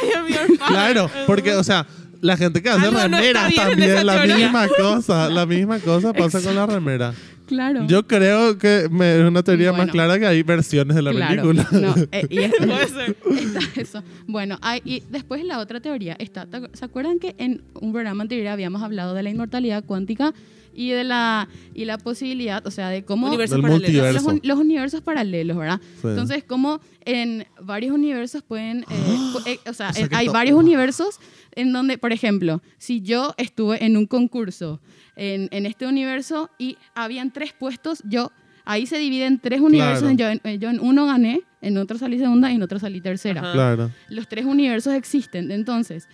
I 0.02 0.16
am 0.16 0.28
your 0.28 0.58
father. 0.58 0.68
Claro, 0.68 1.12
porque, 1.28 1.54
o 1.54 1.64
sea, 1.64 1.86
la 2.22 2.38
gente 2.38 2.62
que 2.64 2.70
hace 2.70 2.90
no 2.92 3.00
remeras 3.00 3.54
también, 3.54 4.06
la 4.06 4.16
teoría. 4.16 4.36
misma 4.38 4.68
cosa, 4.70 5.30
la 5.30 5.46
misma 5.46 5.80
cosa 5.80 6.14
pasa 6.14 6.42
con 6.42 6.56
la 6.56 6.66
remera. 6.66 7.14
Claro. 7.46 7.86
Yo 7.88 8.08
creo 8.08 8.58
que 8.58 8.88
me- 8.92 9.16
es 9.22 9.28
una 9.28 9.44
teoría 9.44 9.72
más 9.72 9.78
Bueno. 9.80 9.92
clara 9.94 10.20
que 10.20 10.26
hay 10.28 10.44
versiones 10.44 10.96
de 10.96 11.02
la 11.02 11.12
Claro. 11.12 11.44
película. 11.44 11.68
No, 11.72 11.96
eh, 12.12 12.28
y 12.30 12.40
es- 12.40 12.54
Puede 12.58 12.88
ser. 12.88 13.16
está 13.40 13.82
eso. 13.82 14.04
Bueno, 14.28 14.58
hay- 14.62 14.82
y 14.84 15.04
después 15.10 15.44
la 15.46 15.60
otra 15.60 15.80
teoría 15.80 16.16
está. 16.20 16.46
¿te 16.46 16.58
acu- 16.58 16.70
¿Se 16.74 16.86
acuerdan 16.86 17.20
que 17.20 17.36
en 17.38 17.62
un 17.80 17.92
programa 17.94 18.22
anterior 18.24 18.48
habíamos 18.48 18.82
hablado 18.84 19.14
de 19.14 19.24
la 19.24 19.30
inmortalidad 19.30 19.84
cuántica 19.84 20.34
y 20.78 20.90
de 20.90 21.06
la 21.06 21.48
y 21.74 21.86
la 21.86 21.98
posibilidad, 21.98 22.66
o 22.68 22.72
sea, 22.72 22.90
de 22.90 23.04
cómo 23.06 23.28
Universos 23.28 23.62
paralelos. 23.62 23.82
multiverso. 23.90 24.32
los, 24.34 24.40
los 24.44 24.60
universos 24.60 25.02
paralelos, 25.02 25.56
¿verdad? 25.56 25.80
Sí. 26.02 26.08
Entonces, 26.10 26.44
como 26.44 26.82
en 27.06 27.46
varios 27.62 27.94
universos 27.94 28.42
pueden, 28.44 28.80
eh, 28.80 28.86
pu- 29.34 29.44
eh, 29.46 29.60
o 29.70 29.74
sea, 29.74 29.90
O 29.92 29.94
sea 29.94 30.04
en- 30.04 30.10
que 30.10 30.16
hay 30.16 30.28
varios 30.28 30.58
universos 30.58 31.20
en 31.56 31.72
donde, 31.74 31.98
por 31.98 32.12
ejemplo, 32.14 32.62
si 32.78 33.02
yo 33.02 33.34
estuve 33.38 33.84
en 33.86 33.98
un 33.98 34.06
concurso 34.08 34.82
en, 35.16 35.48
en 35.52 35.66
este 35.66 35.88
universo 35.88 36.50
y 36.58 36.78
habían 36.94 37.32
tres 37.32 37.54
puestos, 37.54 38.02
yo 38.06 38.32
ahí 38.66 38.86
se 38.86 38.98
dividen 38.98 39.40
tres 39.40 39.62
universos. 39.62 40.02
Claro. 40.14 40.16
Yo, 40.18 40.30
en, 40.30 40.42
eh, 40.44 40.58
yo 40.60 40.70
en 40.70 40.80
uno 40.80 41.06
gané, 41.06 41.42
en 41.62 41.78
otro 41.78 41.98
salí 41.98 42.18
segunda 42.20 42.52
y 42.52 42.56
en 42.56 42.64
otro 42.64 42.80
salí 42.80 43.00
tercera. 43.02 43.42
Ajá. 43.42 43.54
Claro. 43.54 43.92
Los 44.10 44.28
tres 44.28 44.46
universos 44.46 44.94
existen, 44.94 45.52
entonces 45.52 46.08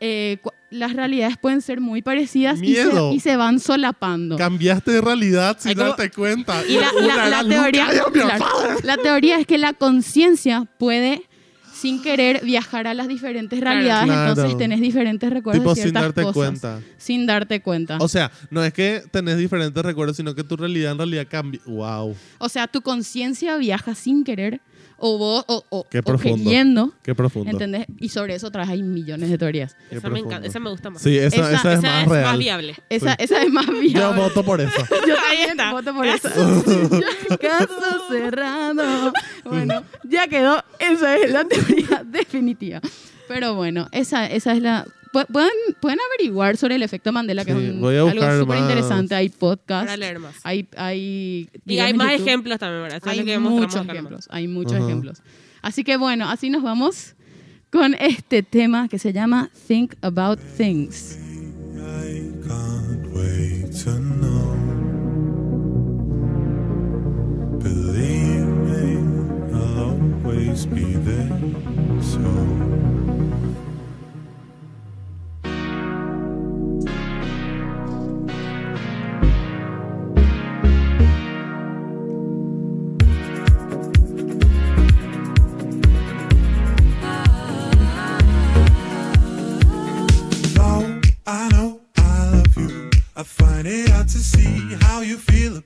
eh, 0.00 0.38
las 0.70 0.92
realidades 0.92 1.36
pueden 1.38 1.60
ser 1.60 1.80
muy 1.80 2.02
parecidas 2.02 2.60
y 2.62 2.74
se, 2.74 2.90
y 3.14 3.20
se 3.20 3.36
van 3.36 3.58
solapando. 3.58 4.36
Cambiaste 4.36 4.92
de 4.92 5.00
realidad 5.00 5.56
sin 5.58 5.76
darte 5.76 6.10
cuenta. 6.10 6.62
Y 6.68 6.74
la, 6.74 6.92
la- 6.92 7.42
la 7.42 7.48
teoría, 7.48 7.88
la 8.84 8.96
teoría 8.96 9.38
es 9.38 9.46
que 9.46 9.58
la 9.58 9.72
conciencia 9.72 10.66
puede, 10.78 11.22
sin 11.80 12.02
querer, 12.02 12.44
viajar 12.44 12.86
a 12.88 12.94
las 12.94 13.06
diferentes 13.08 13.60
realidades. 13.60 14.06
Claro. 14.06 14.30
Entonces 14.30 14.58
tenés 14.58 14.80
diferentes 14.80 15.30
recuerdos 15.30 15.60
Tipo 15.62 15.70
de 15.70 15.74
sin 15.76 15.82
ciertas 15.84 16.02
darte 16.02 16.22
cosas. 16.22 16.34
cuenta. 16.34 16.80
Sin 16.96 17.26
darte 17.26 17.60
cuenta. 17.62 17.98
O 18.00 18.08
sea, 18.08 18.30
no 18.50 18.64
es 18.64 18.72
que 18.72 19.02
tenés 19.10 19.38
diferentes 19.38 19.82
recuerdos, 19.84 20.16
sino 20.16 20.34
que 20.34 20.42
tu 20.44 20.56
realidad 20.56 20.92
en 20.92 20.98
realidad 20.98 21.26
cambia. 21.30 21.60
Wow, 21.66 22.16
O 22.38 22.48
sea, 22.48 22.66
tu 22.66 22.82
conciencia 22.82 23.56
viaja 23.56 23.94
sin 23.94 24.24
querer 24.24 24.60
o 25.00 25.16
vos 25.16 25.44
o, 25.46 25.64
o- 25.68 25.86
Qué 25.88 26.00
o 26.00 26.02
profundo. 26.02 26.38
queriendo. 26.44 26.92
qué 27.04 27.14
profundo. 27.14 27.48
¿Entendés? 27.52 27.86
Y 28.00 28.08
sobre 28.08 28.34
eso 28.34 28.48
otra 28.48 28.62
vez 28.62 28.70
hay 28.70 28.82
millones 28.82 29.30
de 29.30 29.38
teorías. 29.38 29.76
Qué 29.88 29.94
Esa 29.98 30.08
me 30.08 30.14
profundo. 30.14 30.26
encanta, 30.26 30.48
esa 30.48 30.58
me 30.58 30.70
gusta 30.70 30.90
más. 30.90 31.00
Sí, 31.02 31.16
esa, 31.16 31.36
Esa- 31.36 31.52
esa 31.52 31.72
es 31.74 31.78
esa 31.78 31.88
más 31.92 32.02
es 32.02 32.08
real. 32.08 32.24
más 32.24 32.38
viable. 32.38 32.74
Esa, 32.90 33.12
esa 33.14 33.40
es 33.42 33.52
más 33.52 33.66
viable. 33.68 33.92
Yo 33.92 34.12
voto 34.14 34.42
por 34.44 34.60
eso. 34.60 34.72
Yo 35.06 35.14
Ahí 35.30 35.46
también 35.56 35.70
voto 35.70 35.94
por 35.94 36.04
eso. 36.04 36.28
Caso 37.40 38.08
cerrado. 38.10 39.12
Bueno, 39.68 39.84
ya 40.04 40.26
quedó. 40.28 40.62
Esa 40.78 41.16
es 41.16 41.30
la 41.32 41.44
teoría 41.44 42.02
definitiva. 42.06 42.80
Pero 43.28 43.54
bueno, 43.54 43.88
esa, 43.92 44.26
esa 44.26 44.52
es 44.52 44.62
la. 44.62 44.84
pu- 45.12 45.26
Pueden, 45.26 45.50
pueden 45.80 45.98
averiguar 46.14 46.56
sobre 46.56 46.76
el 46.76 46.82
efecto 46.82 47.12
Mandela, 47.12 47.44
que 47.44 47.52
Sí, 47.52 47.58
es 47.64 47.70
un- 47.74 47.80
voy 47.80 47.96
a 47.96 48.00
algo 48.02 48.38
súper 48.40 48.58
interesante. 48.58 49.14
Hay 49.14 49.28
podcasts. 49.28 49.84
Para 49.86 49.96
leer 49.96 50.18
más. 50.18 50.34
Hay, 50.44 50.66
hay, 50.76 51.48
Y 51.66 51.78
hay 51.78 51.92
más 51.94 52.12
YouTube. 52.12 52.26
ejemplos 52.26 52.58
también, 52.58 52.82
¿verdad? 52.82 52.98
Eso 53.02 53.10
Hay 53.10 53.24
que 53.24 53.38
muchos 53.38 53.76
acá 53.76 53.92
ejemplos. 53.92 54.26
Hay 54.30 54.48
muchos 54.48 54.74
Ajá. 54.74 54.84
ejemplos. 54.86 55.22
Así 55.62 55.84
que 55.84 55.96
bueno, 55.96 56.28
así 56.30 56.50
nos 56.50 56.62
vamos 56.62 57.14
con 57.70 57.94
este 57.94 58.42
tema 58.42 58.88
que 58.88 58.98
se 58.98 59.12
llama 59.12 59.50
Think 59.66 59.94
About 60.00 60.38
Things. 60.56 61.18
I 61.76 62.32
can't 62.46 63.06
wait 63.14 63.70
to 63.84 63.98
know. 63.98 64.56
Believe 67.60 68.17
be 70.66 70.94
there. 70.94 71.28
So. 72.02 72.18
Though 90.54 91.00
I 91.26 91.48
know 91.50 91.80
I 91.96 92.30
love 92.30 92.56
you, 92.56 92.90
I 93.16 93.22
find 93.22 93.66
it 93.66 93.88
hard 93.90 94.08
to 94.08 94.18
see 94.18 94.74
how 94.80 95.00
you 95.02 95.18
feel 95.18 95.62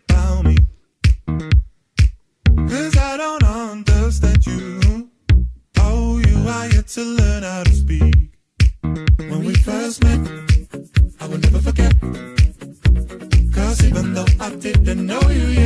Are 6.63 6.69
yet 6.69 6.87
to 6.95 7.03
learn 7.03 7.43
how 7.43 7.65
to 7.65 7.73
speak. 7.73 8.15
When 8.83 9.45
we 9.45 9.53
first 9.55 10.05
met, 10.05 10.21
I 11.21 11.27
will 11.27 11.39
never 11.39 11.59
forget. 11.59 11.93
Cause 13.53 13.85
even 13.85 14.15
though 14.15 14.31
I 14.39 14.51
didn't 14.55 15.05
know 15.05 15.23
you 15.29 15.62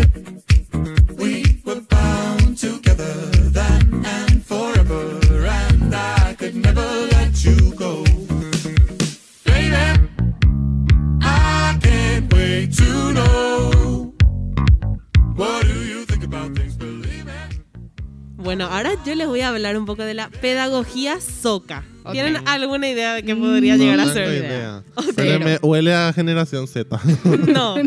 hablar 19.57 19.77
un 19.79 19.85
poco 19.87 20.03
de 20.05 20.15
la 20.15 20.29
pedagogía 20.31 21.21
soca. 21.21 21.85
Ok. 22.05 22.13
¿Tienen 22.13 22.37
alguna 22.47 22.89
idea 22.89 23.15
de 23.15 23.23
qué 23.25 23.35
podría 23.35 23.77
llegar 23.77 23.99
a 24.01 24.05
No 24.05 24.13
tengo 24.13 24.29
ser? 24.29 24.45
idea. 24.45 24.85
Ok. 24.95 25.05
Pero 25.17 25.45
me 25.45 25.59
huele 25.61 25.93
a 25.95 26.13
generación 26.13 26.69
Z. 26.69 26.99
No. 27.49 27.77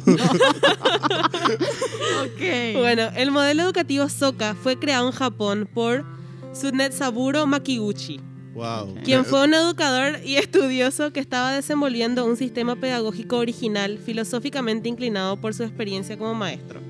Ok. 2.23 2.75
Bueno, 2.75 3.09
el 3.15 3.31
modelo 3.31 3.63
educativo 3.63 4.07
Soka 4.09 4.55
fue 4.55 4.77
creado 4.77 5.07
en 5.07 5.13
Japón 5.13 5.69
por 5.73 6.05
Tsunetsaburo 6.53 7.45
Makiguchi, 7.47 8.19
wow. 8.53 8.95
quien 9.03 9.23
fue 9.25 9.43
un 9.45 9.53
educador 9.53 10.19
y 10.25 10.35
estudioso 10.35 11.11
que 11.13 11.19
estaba 11.19 11.53
desenvolviendo 11.53 12.25
un 12.25 12.35
sistema 12.37 12.75
pedagógico 12.75 13.37
original 13.37 13.97
filosóficamente 14.03 14.89
inclinado 14.89 15.37
por 15.37 15.53
su 15.53 15.63
experiencia 15.63 16.17
como 16.17 16.33
maestro. 16.33 16.81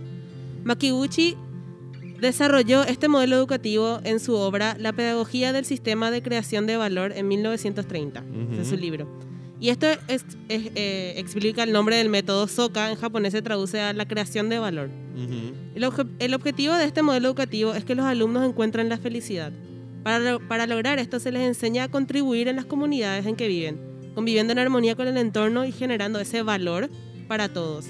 Makiguchi 0.64 1.36
desarrolló 2.22 2.84
este 2.84 3.08
modelo 3.08 3.36
educativo 3.36 4.00
en 4.04 4.20
su 4.20 4.36
obra 4.36 4.76
La 4.80 4.94
pedagogía 4.94 5.54
del 5.54 5.66
sistema 5.66 6.12
de 6.12 6.22
creación 6.22 6.68
de 6.68 6.78
valor 6.78 7.12
en 7.16 7.28
1930, 7.28 8.24
ese 8.52 8.62
es 8.62 8.68
su 8.68 8.74
Ujú. 8.76 8.84
libro. 8.84 9.20
Y 9.62 9.70
esto 9.70 9.88
es- 10.08 10.26
es- 10.48 10.72
eh, 10.76 11.14
explica 11.18 11.64
el 11.64 11.74
nombre 11.74 11.98
del 11.98 12.08
método 12.08 12.48
Soka, 12.48 12.90
en 12.90 12.96
japonés 12.96 13.34
se 13.34 13.42
traduce 13.42 13.82
a 13.82 13.92
la 13.94 14.08
creación 14.08 14.48
de 14.50 14.58
valor. 14.60 14.90
El, 15.76 15.84
obje- 15.84 16.08
el 16.20 16.34
objetivo 16.34 16.74
de 16.76 16.86
este 16.86 17.02
modelo 17.02 17.28
educativo 17.28 17.74
es 17.74 17.84
que 17.84 17.94
los 17.96 18.06
alumnos 18.06 18.48
encuentren 18.48 18.88
la 18.88 18.98
felicidad. 18.98 19.52
Para, 20.04 20.20
lo- 20.20 20.40
para 20.48 20.66
lograr 20.66 20.98
esto 20.98 21.20
se 21.20 21.32
les 21.34 21.42
enseña 21.46 21.84
a 21.84 21.88
contribuir 21.90 22.48
en 22.48 22.56
las 22.56 22.64
comunidades 22.66 23.26
en 23.26 23.36
que 23.36 23.50
viven, 23.50 23.78
conviviendo 24.16 24.54
en 24.54 24.60
armonía 24.60 24.96
con 24.96 25.10
el 25.10 25.18
entorno 25.18 25.66
y 25.66 25.74
generando 25.74 26.20
ese 26.22 26.42
valor 26.42 26.90
para 27.28 27.50
todos. 27.50 27.88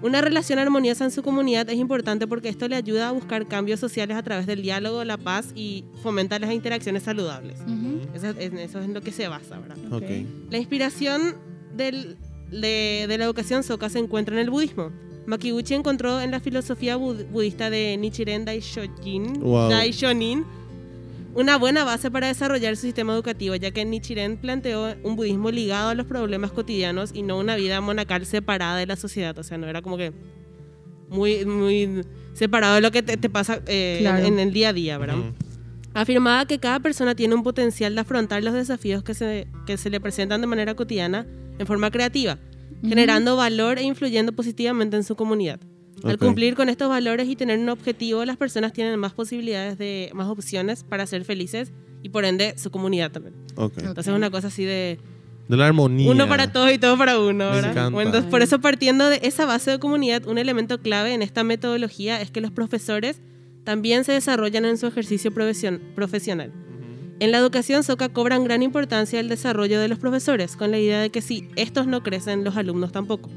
Una 0.00 0.20
relación 0.20 0.58
armoniosa 0.60 1.04
en 1.04 1.10
su 1.10 1.22
comunidad 1.22 1.68
es 1.70 1.76
importante 1.76 2.26
porque 2.28 2.48
esto 2.48 2.68
le 2.68 2.76
ayuda 2.76 3.08
a 3.08 3.12
buscar 3.12 3.48
cambios 3.48 3.80
sociales 3.80 4.16
a 4.16 4.22
través 4.22 4.46
del 4.46 4.62
diálogo, 4.62 5.02
la 5.04 5.16
paz 5.16 5.50
y 5.56 5.84
fomenta 6.02 6.38
las 6.38 6.52
interacciones 6.52 7.02
saludables. 7.02 7.58
Ujú. 7.62 8.00
Eso 8.14 8.28
es, 8.30 8.36
en 8.38 8.58
eso 8.58 8.78
es 8.78 8.84
en 8.84 8.94
lo 8.94 9.00
que 9.00 9.10
se 9.10 9.26
basa, 9.26 9.58
¿verdad? 9.58 9.76
Ok. 9.92 10.04
La 10.50 10.58
inspiración 10.58 11.34
del- 11.76 12.16
de, 12.50 13.06
de 13.08 13.18
la 13.18 13.24
educación 13.24 13.62
soka 13.62 13.88
se 13.88 13.98
encuentra 13.98 14.34
en 14.36 14.40
el 14.40 14.50
budismo. 14.50 14.90
Makiguchi 15.26 15.74
encontró 15.74 16.20
en 16.20 16.30
la 16.30 16.40
filosofía 16.40 16.96
bud- 16.96 17.26
budista 17.30 17.68
de 17.68 17.96
Nichiren 17.98 18.44
Daishonin, 18.46 19.40
Wow. 19.40 19.68
Daishonin 19.68 20.44
una 21.38 21.56
buena 21.56 21.84
base 21.84 22.10
para 22.10 22.26
desarrollar 22.26 22.74
su 22.76 22.82
sistema 22.82 23.14
educativo, 23.14 23.54
ya 23.54 23.70
que 23.70 23.84
Nichiren 23.84 24.38
planteó 24.38 24.96
un 25.04 25.14
budismo 25.14 25.50
ligado 25.52 25.90
a 25.90 25.94
los 25.94 26.04
problemas 26.06 26.50
cotidianos 26.50 27.12
y 27.14 27.22
no 27.22 27.38
una 27.38 27.54
vida 27.54 27.80
monacal 27.80 28.26
separada 28.26 28.76
de 28.76 28.86
la 28.86 28.96
sociedad. 28.96 29.38
O 29.38 29.44
sea, 29.44 29.56
no 29.56 29.68
era 29.68 29.80
como 29.80 29.96
que 29.96 30.12
muy, 31.08 31.44
muy 31.46 32.04
separado 32.32 32.74
de 32.74 32.80
lo 32.80 32.90
que 32.90 33.02
te, 33.04 33.16
te 33.16 33.30
pasa 33.30 33.62
eh, 33.66 33.98
Claro. 34.00 34.24
en 34.26 34.38
el 34.40 34.52
día 34.52 34.70
a 34.70 34.72
día, 34.72 34.98
¿verdad? 34.98 35.18
Ujú. 35.18 35.32
Afirmaba 35.94 36.44
que 36.46 36.58
cada 36.58 36.80
persona 36.80 37.14
tiene 37.14 37.34
un 37.36 37.44
potencial 37.44 37.94
de 37.94 38.00
afrontar 38.00 38.42
los 38.42 38.54
desafíos 38.54 39.04
que 39.04 39.14
se, 39.14 39.46
que 39.64 39.76
se 39.76 39.90
le 39.90 40.00
presentan 40.00 40.40
de 40.40 40.46
manera 40.48 40.74
cotidiana 40.74 41.24
en 41.58 41.66
forma 41.66 41.90
creativa, 41.92 42.38
generando 42.82 43.36
valor 43.36 43.78
e 43.78 43.82
influyendo 43.82 44.32
positivamente 44.32 44.96
en 44.96 45.04
su 45.04 45.14
comunidad. 45.16 45.60
Al 46.04 46.18
cumplir 46.18 46.54
con 46.54 46.68
estos 46.68 46.88
valores 46.88 47.28
y 47.28 47.36
tener 47.36 47.58
un 47.58 47.68
objetivo, 47.68 48.24
las 48.24 48.36
personas 48.36 48.72
tienen 48.72 48.98
más 48.98 49.12
posibilidades 49.12 49.78
de, 49.78 50.10
más 50.14 50.28
opciones 50.28 50.84
para 50.84 51.06
ser 51.06 51.24
felices 51.24 51.72
y 52.02 52.10
por 52.10 52.24
ende 52.24 52.54
su 52.56 52.70
comunidad 52.70 53.10
también. 53.10 53.34
Ok. 53.56 53.72
Entonces 53.78 54.08
es 54.08 54.14
una 54.14 54.30
cosa 54.30 54.46
así 54.48 54.64
de 54.64 54.98
De 55.48 55.56
la 55.56 55.66
armonía. 55.66 56.10
uno 56.10 56.28
para 56.28 56.52
todos 56.52 56.70
y 56.72 56.78
todo 56.78 56.96
para 56.96 57.18
uno, 57.18 57.46
Me 57.50 57.56
¿verdad? 57.56 57.70
encanta. 57.72 57.90
Bueno, 57.90 58.08
entonces, 58.10 58.30
por 58.30 58.42
eso 58.42 58.60
partiendo 58.60 59.08
de 59.08 59.18
esa 59.22 59.44
base 59.46 59.70
de 59.72 59.78
comunidad, 59.78 60.26
un 60.28 60.38
elemento 60.38 60.80
clave 60.80 61.14
en 61.14 61.22
esta 61.22 61.42
metodología 61.44 62.20
es 62.20 62.30
que 62.30 62.40
los 62.40 62.50
profesores 62.52 63.20
también 63.64 64.04
se 64.04 64.12
desarrollan 64.12 64.64
en 64.64 64.78
su 64.78 64.86
ejercicio 64.86 65.32
profesion- 65.32 65.80
profesional. 65.94 66.52
En 67.20 67.32
la 67.32 67.38
educación 67.38 67.82
SOCA 67.82 68.08
cobran 68.10 68.44
gran 68.44 68.62
importancia 68.62 69.18
el 69.18 69.28
desarrollo 69.28 69.80
de 69.80 69.88
los 69.88 69.98
profesores, 69.98 70.54
con 70.56 70.70
la 70.70 70.78
idea 70.78 71.00
de 71.00 71.10
que 71.10 71.20
si 71.20 71.48
estos 71.56 71.88
no 71.88 72.04
crecen, 72.04 72.44
los 72.44 72.56
alumnos 72.56 72.92
tampoco. 72.92 73.28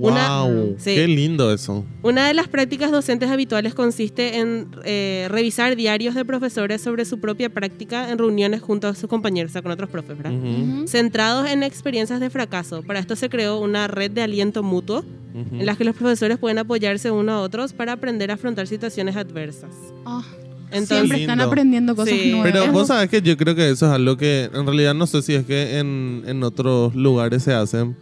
Una- 0.00 0.42
Wow, 0.44 0.76
Sí. 0.78 0.94
qué 0.94 1.08
lindo 1.08 1.52
eso. 1.52 1.84
Una 2.02 2.26
de 2.28 2.34
las 2.34 2.48
prácticas 2.48 2.90
docentes 2.90 3.30
habituales 3.30 3.74
consiste 3.74 4.38
en 4.38 4.68
eh, 4.84 5.26
revisar 5.30 5.74
diarios 5.76 6.14
de 6.14 6.24
profesores 6.24 6.80
sobre 6.80 7.04
su 7.04 7.18
propia 7.20 7.48
práctica 7.48 8.10
en 8.10 8.18
reuniones 8.18 8.60
junto 8.62 8.86
a 8.88 8.94
sus 8.94 9.08
compañeros, 9.08 9.50
o 9.50 9.54
sea, 9.54 9.62
con 9.62 9.72
otros 9.72 9.90
profes, 9.90 10.16
¿verdad? 10.16 10.32
Ujú, 10.32 10.86
Centrados 10.86 11.48
en 11.50 11.62
experiencias 11.62 12.20
de 12.20 12.30
fracaso. 12.30 12.82
Para 12.82 13.00
esto 13.00 13.16
se 13.16 13.28
creó 13.28 13.58
una 13.60 13.88
red 13.88 14.10
de 14.10 14.22
aliento 14.22 14.62
mutuo 14.62 14.98
ujú. 15.00 15.56
en 15.60 15.66
las 15.66 15.76
que 15.76 15.84
los 15.84 15.96
profesores 15.96 16.38
pueden 16.38 16.58
apoyarse 16.58 17.10
unos 17.10 17.32
a 17.34 17.40
otros 17.40 17.72
para 17.72 17.92
aprender 17.92 18.30
a 18.30 18.34
afrontar 18.34 18.66
situaciones 18.66 19.16
adversas. 19.16 19.70
Ah, 20.06 20.22
Entonces, 20.70 20.88
siempre 20.98 21.20
están 21.22 21.38
Lindo. 21.38 21.50
aprendiendo 21.50 21.96
cosas 21.96 22.14
Sí. 22.14 22.30
nuevas. 22.30 22.52
Pero 22.52 22.72
vos 22.72 22.88
sabés 22.88 23.08
que 23.08 23.22
yo 23.22 23.36
creo 23.38 23.54
que 23.54 23.70
eso 23.70 23.86
es 23.86 23.92
algo 23.92 24.16
que 24.18 24.50
en 24.52 24.66
realidad 24.66 24.92
no 24.94 25.06
sé 25.06 25.22
si 25.22 25.34
es 25.34 25.46
que 25.46 25.78
en, 25.78 26.22
en 26.26 26.42
otros 26.42 26.94
lugares 26.94 27.42
se 27.42 27.54
hacen, 27.54 27.96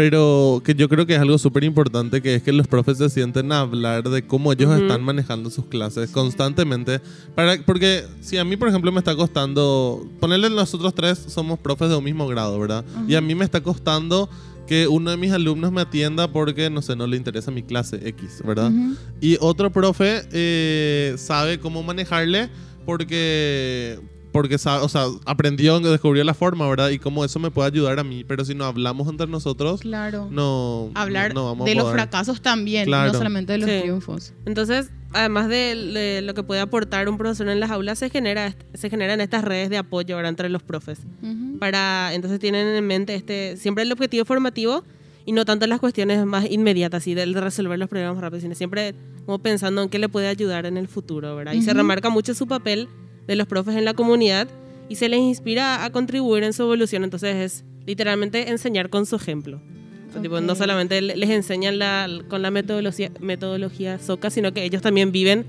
pero 0.00 0.62
que 0.64 0.74
yo 0.74 0.88
creo 0.88 1.04
que 1.04 1.14
es 1.14 1.20
algo 1.20 1.36
súper 1.36 1.62
importante, 1.62 2.22
que 2.22 2.36
es 2.36 2.42
que 2.42 2.54
los 2.54 2.66
profes 2.66 2.96
se 2.96 3.10
sienten 3.10 3.52
a 3.52 3.60
hablar 3.60 4.08
de 4.08 4.26
cómo 4.26 4.50
ellos 4.50 4.70
Ujú. 4.70 4.80
están 4.80 5.02
manejando 5.02 5.50
sus 5.50 5.66
clases 5.66 6.08
constantemente. 6.10 7.02
Para, 7.34 7.62
porque 7.66 8.06
si 8.22 8.38
a 8.38 8.44
mí, 8.46 8.56
por 8.56 8.68
ejemplo, 8.70 8.90
me 8.92 8.98
está 9.00 9.14
costando, 9.14 10.08
ponerle 10.18 10.48
nosotros 10.48 10.94
tres 10.94 11.18
somos 11.18 11.58
profes 11.58 11.90
de 11.90 11.96
un 11.96 12.04
mismo 12.04 12.26
grado, 12.28 12.58
¿verdad? 12.58 12.82
Y 13.06 13.14
a 13.14 13.20
mí 13.20 13.34
me 13.34 13.44
está 13.44 13.62
costando 13.62 14.30
que 14.66 14.88
uno 14.88 15.10
de 15.10 15.18
mis 15.18 15.32
alumnos 15.32 15.70
me 15.70 15.82
atienda 15.82 16.32
porque, 16.32 16.70
no 16.70 16.80
sé, 16.80 16.96
no 16.96 17.06
le 17.06 17.18
interesa 17.18 17.50
mi 17.50 17.62
clase 17.62 18.00
X, 18.02 18.40
¿verdad? 18.42 18.70
Ujú. 18.70 18.96
Y 19.20 19.36
otro 19.38 19.70
profe 19.70 20.22
eh, 20.32 21.14
sabe 21.18 21.60
cómo 21.60 21.82
manejarle 21.82 22.48
porque, 22.86 24.00
porque 24.32 24.58
sabe, 24.58 24.84
o 24.84 24.88
sea, 24.88 25.06
aprendió, 25.26 25.78
descubrió 25.80 26.22
la 26.24 26.34
forma, 26.34 26.68
¿verdad? 26.68 26.90
Y 26.90 26.98
cómo 26.98 27.24
eso 27.24 27.38
me 27.38 27.50
puede 27.50 27.68
ayudar 27.68 27.98
a 27.98 28.04
mí. 28.04 28.24
Pero 28.24 28.44
si 28.44 28.54
no 28.54 28.64
hablamos 28.64 29.08
entre 29.08 29.26
nosotros, 29.26 29.80
Claro. 29.80 30.28
no, 30.30 30.90
Hablar 30.94 31.34
no 31.34 31.46
vamos 31.46 31.66
de 31.66 31.72
a 31.72 31.74
los 31.74 31.90
fracasos 31.90 32.40
también, 32.40 32.84
Claro. 32.86 33.12
no 33.12 33.18
solamente 33.18 33.52
de 33.52 33.58
los 33.58 33.70
Sí. 33.70 33.80
triunfos. 33.82 34.32
entonces, 34.46 34.90
además 35.12 35.48
de, 35.48 35.74
de 35.74 36.22
lo 36.22 36.34
que 36.34 36.42
puede 36.44 36.60
aportar 36.60 37.08
un 37.08 37.18
profesor 37.18 37.48
en 37.48 37.58
las 37.60 37.70
aulas, 37.70 37.98
se, 37.98 38.10
genera, 38.10 38.54
se 38.74 38.88
generan 38.90 39.20
estas 39.20 39.42
redes 39.44 39.68
de 39.70 39.78
apoyo 39.78 40.14
¿verdad? 40.16 40.30
entre 40.30 40.48
los 40.48 40.62
profes. 40.62 41.00
Ujú. 41.22 41.58
para 41.58 42.14
entonces 42.14 42.38
tienen 42.40 42.66
en 42.68 42.86
mente 42.86 43.14
este 43.14 43.56
siempre 43.58 43.82
el 43.82 43.92
objetivo 43.92 44.24
formativo 44.24 44.82
y 45.26 45.32
no 45.32 45.44
tanto 45.44 45.66
las 45.66 45.78
cuestiones 45.80 46.24
más 46.24 46.50
inmediatas 46.50 47.06
y 47.06 47.12
de 47.14 47.26
de 47.26 47.40
resolver 47.40 47.78
los 47.78 47.88
problemas 47.88 48.14
más 48.14 48.22
rápido, 48.22 48.40
sino 48.40 48.54
siempre 48.54 48.94
como 49.26 49.38
pensando 49.40 49.82
en 49.82 49.88
qué 49.90 49.98
le 49.98 50.08
puede 50.08 50.28
ayudar 50.28 50.64
en 50.64 50.76
el 50.78 50.88
futuro, 50.88 51.36
¿verdad? 51.36 51.52
Y 51.52 51.60
se 51.62 51.70
Ujú. 51.70 51.76
remarca 51.78 52.08
mucho 52.08 52.32
su 52.34 52.46
papel 52.46 52.88
de 53.30 53.36
los 53.36 53.46
profes 53.46 53.76
en 53.76 53.84
la 53.84 53.94
comunidad 53.94 54.48
y 54.88 54.96
se 54.96 55.08
les 55.08 55.20
inspira 55.20 55.84
a 55.84 55.90
contribuir 55.90 56.42
en 56.42 56.52
su 56.52 56.64
evolución, 56.64 57.04
entonces 57.04 57.36
es 57.36 57.64
literalmente 57.86 58.50
enseñar 58.50 58.90
con 58.90 59.06
su 59.06 59.14
ejemplo. 59.14 59.60
O 60.08 60.12
sea, 60.12 60.20
tipo, 60.20 60.40
no 60.40 60.56
solamente 60.56 61.00
le- 61.00 61.16
les 61.16 61.30
enseñan 61.30 61.78
la, 61.78 62.08
con 62.28 62.42
la 62.42 62.50
metodología, 62.50 63.12
metodología 63.20 64.00
SOCA, 64.00 64.30
sino 64.30 64.52
que 64.52 64.64
ellos 64.64 64.82
también 64.82 65.12
viven 65.12 65.44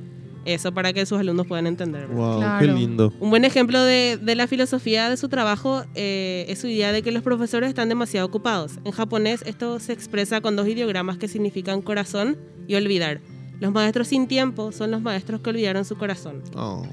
eso 0.45 0.71
para 0.73 0.93
que 0.93 1.05
sus 1.07 1.19
alumnos 1.19 1.47
puedan 1.47 1.65
entender. 1.65 2.05
Wow, 2.07 2.33
qué 2.39 2.65
Claro. 2.65 2.73
lindo. 2.75 3.13
Un 3.19 3.29
buen 3.31 3.45
ejemplo 3.45 3.83
de, 3.83 4.17
de 4.21 4.35
la 4.35 4.45
filosofía 4.47 5.09
de 5.09 5.17
su 5.17 5.27
trabajo 5.29 5.83
eh, 5.95 6.45
es 6.47 6.59
su 6.59 6.67
idea 6.67 6.91
de 6.91 7.01
que 7.01 7.11
los 7.11 7.23
profesores 7.23 7.69
están 7.69 7.89
demasiado 7.89 8.27
ocupados. 8.27 8.73
En 8.85 8.91
japonés 8.91 9.43
esto 9.47 9.79
se 9.79 9.93
expresa 9.93 10.41
con 10.41 10.55
dos 10.55 10.67
ideogramas 10.67 11.17
que 11.17 11.27
significan 11.27 11.81
corazón 11.81 12.38
y 12.67 12.75
olvidar. 12.75 13.19
Los 13.62 13.71
maestros 13.71 14.08
sin 14.10 14.28
tiempo 14.28 14.71
son 14.74 14.91
los 14.91 15.02
maestros 15.02 15.39
que 15.39 15.50
olvidaron 15.52 15.86
su 15.86 15.95
corazón. 15.95 16.41
Oh. 16.56 16.84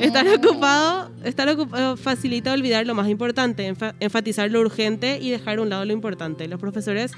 Estar 0.00 0.26
ocupado, 0.28 1.10
estar 1.24 1.48
ocupado 1.48 1.96
facilita 1.96 2.52
olvidar 2.52 2.84
lo 2.86 2.94
más 2.94 3.08
importante, 3.08 3.72
enfa- 3.72 3.94
enfatizar 4.00 4.50
lo 4.50 4.60
urgente 4.60 5.18
y 5.22 5.30
dejar 5.30 5.58
a 5.58 5.62
un 5.62 5.70
lado 5.70 5.84
lo 5.86 5.92
importante. 5.92 6.48
Los 6.48 6.60
profesores 6.60 7.12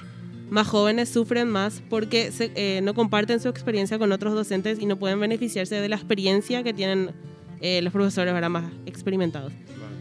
más 0.51 0.69
jóvenes 0.69 1.09
sufren 1.09 1.49
más 1.49 1.83
porque 1.89 2.31
se- 2.31 2.53
eh, 2.55 2.81
no 2.83 2.93
comparten 2.95 3.41
su 3.41 3.49
experiencia 3.49 3.99
con 3.99 4.13
otros 4.13 4.35
docentes 4.35 4.79
y 4.81 4.87
no 4.87 4.97
pueden 4.97 5.19
beneficiarse 5.19 5.75
de 5.81 5.89
la 5.89 5.97
experiencia 5.97 6.63
que 6.63 6.73
tienen 6.75 7.11
eh, 7.63 7.81
los 7.81 7.93
profesores 7.95 8.35
ahora 8.35 8.51
más 8.51 8.65
experimentados. 8.85 9.53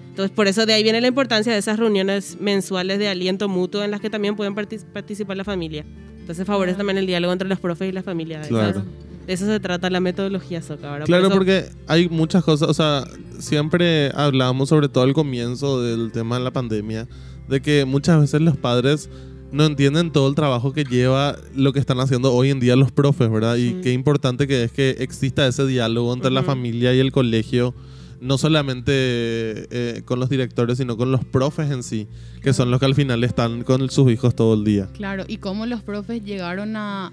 Entonces, 0.10 0.36
por 0.36 0.48
eso 0.48 0.66
de 0.66 0.74
ahí 0.74 0.84
viene 0.84 1.00
la 1.02 1.08
importancia 1.08 1.52
de 1.54 1.60
esas 1.60 1.80
reuniones 1.80 2.38
mensuales 2.42 3.00
de 3.00 3.08
aliento 3.08 3.48
mutuo 3.50 3.84
en 3.84 3.92
las 3.92 4.02
que 4.02 4.10
también 4.10 4.36
pueden 4.36 4.54
partic- 4.54 4.84
participar 4.94 5.36
la 5.38 5.44
familia. 5.46 5.86
Entonces, 6.26 6.48
favorece 6.48 6.76
también 6.78 6.98
el 6.98 7.06
diálogo 7.06 7.32
entre 7.34 7.48
los 7.48 7.60
profes 7.60 7.88
y 7.90 7.92
la 7.92 8.02
familia. 8.02 8.42
Claro. 8.42 8.82
De 9.28 9.34
eso 9.34 9.46
se 9.46 9.60
trata 9.60 9.92
la 9.92 10.00
metodología 10.00 10.60
SOCA. 10.64 10.82
¿verdad? 10.94 10.98
Por 11.02 11.06
Claro, 11.06 11.28
eso- 11.28 11.36
porque 11.36 11.66
hay 11.86 12.10
muchas 12.10 12.44
cosas, 12.44 12.68
o 12.68 12.74
sea, 12.74 13.06
siempre 13.40 14.12
hablamos 14.16 14.70
sobre 14.70 14.90
todo 14.90 15.04
al 15.04 15.14
comienzo 15.14 15.82
del 15.84 16.12
tema 16.12 16.38
de 16.40 16.44
la 16.44 16.52
pandemia, 16.52 17.08
de 17.48 17.62
que 17.62 17.86
muchas 17.86 18.20
veces 18.20 18.42
los 18.42 18.58
padres 18.58 19.08
no 19.52 19.66
entienden 19.66 20.12
todo 20.12 20.28
el 20.28 20.34
trabajo 20.36 20.74
que 20.74 20.84
lleva 20.84 21.36
lo 21.56 21.74
que 21.74 21.80
están 21.80 22.00
haciendo 22.00 22.34
hoy 22.34 22.50
en 22.50 22.60
día 22.60 22.76
los 22.76 22.92
profes, 22.92 23.30
¿verdad? 23.32 23.56
Y 23.56 23.70
Sí. 23.70 23.78
qué 23.84 23.94
importante 23.94 24.48
que 24.48 24.64
es 24.64 24.72
que 24.72 24.96
exista 25.00 25.46
ese 25.48 25.66
diálogo 25.68 26.12
entre 26.12 26.32
la 26.32 26.42
familia 26.44 26.94
y 26.94 27.00
el 27.00 27.12
colegio, 27.12 27.74
no 28.21 28.38
solamente 28.38 28.91
eh, 28.95 30.01
con 30.06 30.19
los 30.19 30.30
directores, 30.30 30.78
sino 30.78 30.97
con 30.97 31.12
los 31.12 31.23
profes 31.25 31.71
en 31.71 31.84
sí, 31.84 32.08
que 32.41 32.54
son 32.54 32.71
los 32.71 32.80
que 32.80 32.86
al 32.86 32.95
final 32.95 33.23
están 33.23 33.63
con 33.63 33.89
sus 33.89 34.12
hijos 34.12 34.36
todo 34.36 34.54
el 34.54 34.63
día. 34.63 34.88
Claro, 34.93 35.23
y 35.28 35.38
cómo 35.38 35.65
los 35.65 35.82
profes 35.82 36.23
llegaron 36.23 36.75
a, 36.75 37.12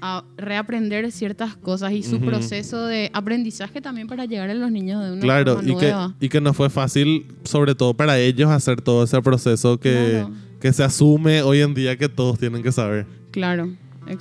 a 0.00 0.24
reaprender 0.36 1.10
ciertas 1.12 1.56
cosas 1.56 1.92
y 1.92 2.02
su 2.02 2.20
proceso 2.20 2.86
de 2.86 3.10
aprendizaje 3.14 3.80
también 3.80 4.06
para 4.06 4.26
llegar 4.26 4.50
a 4.50 4.54
los 4.54 4.70
niños 4.70 5.02
de 5.04 5.12
una 5.12 5.20
Claro, 5.20 5.54
forma 5.56 5.70
y 5.72 5.76
que, 5.76 5.94
y 6.26 6.28
que 6.28 6.40
no 6.40 6.52
fue 6.54 6.70
fácil, 6.70 7.26
sobre 7.44 7.74
todo 7.74 7.94
para 7.94 8.18
ellos, 8.18 8.50
hacer 8.50 8.80
todo 8.80 9.04
ese 9.04 9.20
proceso 9.22 9.78
que, 9.80 10.10
Claro. 10.22 10.30
que 10.60 10.72
se 10.72 10.84
asume 10.84 11.42
hoy 11.42 11.60
en 11.60 11.74
día 11.74 11.96
que 11.96 12.08
todos 12.08 12.38
tienen 12.38 12.62
que 12.62 12.72
saber. 12.72 13.06
Claro, 13.30 13.72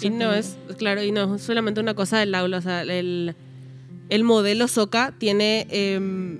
Y 0.01 0.09
no 0.09 0.33
es, 0.33 0.57
claro, 0.77 1.03
y 1.03 1.11
no 1.11 1.35
es 1.35 1.41
solamente 1.41 1.81
una 1.81 1.93
cosa 1.93 2.17
del 2.19 2.33
aula, 2.35 2.57
o 2.57 2.61
sea, 2.61 2.81
el, 2.83 3.35
el 4.13 4.23
modelo 4.23 4.67
SOCA 4.67 5.13
tiene 5.17 5.67
em, 5.69 6.39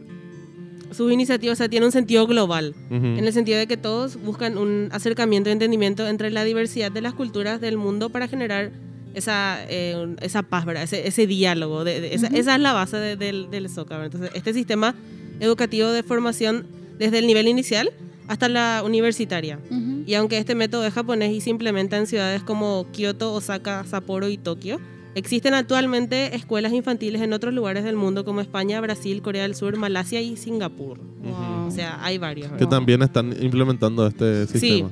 sus 0.91 1.11
iniciativas, 1.11 1.53
o 1.53 1.57
sea, 1.57 1.69
tiene 1.69 1.85
un 1.85 1.91
sentido 1.91 2.27
global, 2.27 2.75
Ujú. 2.91 3.05
en 3.05 3.25
el 3.25 3.33
sentido 3.33 3.57
de 3.57 3.65
que 3.67 3.77
todos 3.77 4.15
buscan 4.21 4.57
un 4.57 4.89
acercamiento 4.91 5.49
y 5.49 5.53
entendimiento 5.53 6.07
entre 6.07 6.29
la 6.29 6.43
diversidad 6.43 6.91
de 6.91 7.01
las 7.01 7.13
culturas 7.13 7.59
del 7.61 7.77
mundo 7.77 8.09
para 8.09 8.27
generar 8.27 8.71
esa, 9.15 9.57
eh, 9.69 10.15
esa 10.21 10.43
paz, 10.43 10.65
¿verdad? 10.65 10.83
Ese, 10.83 11.07
ese 11.07 11.25
diálogo, 11.27 11.83
de, 11.83 11.99
de- 12.01 12.13
esa, 12.15 12.27
Ujú. 12.27 12.35
esa 12.37 12.55
es 12.55 12.61
la 12.61 12.73
base 12.73 12.97
de- 12.97 13.15
del, 13.15 13.49
del 13.49 13.69
SOCA. 13.69 13.97
¿verdad? 13.97 14.05
Entonces, 14.13 14.31
este 14.35 14.53
sistema 14.53 14.93
educativo 15.39 15.89
de 15.89 16.03
formación 16.03 16.67
desde 16.99 17.19
el 17.19 17.27
nivel 17.27 17.47
inicial 17.47 17.91
hasta 18.27 18.47
la 18.47 18.83
universitaria. 18.85 19.59
Ujú. 19.69 20.03
Y 20.05 20.13
aunque 20.13 20.37
este 20.37 20.53
método 20.55 20.85
es 20.85 20.93
japonés 20.93 21.31
y 21.31 21.41
se 21.41 21.49
implementa 21.49 21.97
en 21.97 22.05
ciudades 22.07 22.43
como 22.43 22.85
Kioto, 22.91 23.33
Osaka, 23.33 23.83
Sapporo 23.83 24.29
y 24.29 24.37
Tokio, 24.37 24.79
existen 25.15 25.53
actualmente 25.53 26.35
escuelas 26.35 26.73
infantiles 26.73 27.21
en 27.21 27.33
otros 27.33 27.53
lugares 27.53 27.83
del 27.83 27.95
mundo 27.95 28.25
como 28.25 28.41
España, 28.41 28.79
Brasil, 28.81 29.21
Corea 29.21 29.43
del 29.43 29.55
Sur, 29.55 29.77
Malasia 29.77 30.21
y 30.21 30.37
Singapur. 30.37 30.99
Wow. 30.99 31.67
O 31.67 31.71
sea, 31.71 32.03
hay 32.03 32.17
varios. 32.17 32.51
Que 32.53 32.65
también 32.65 33.01
están 33.01 33.35
implementando 33.41 34.05
este 34.07 34.47
sistema. 34.47 34.89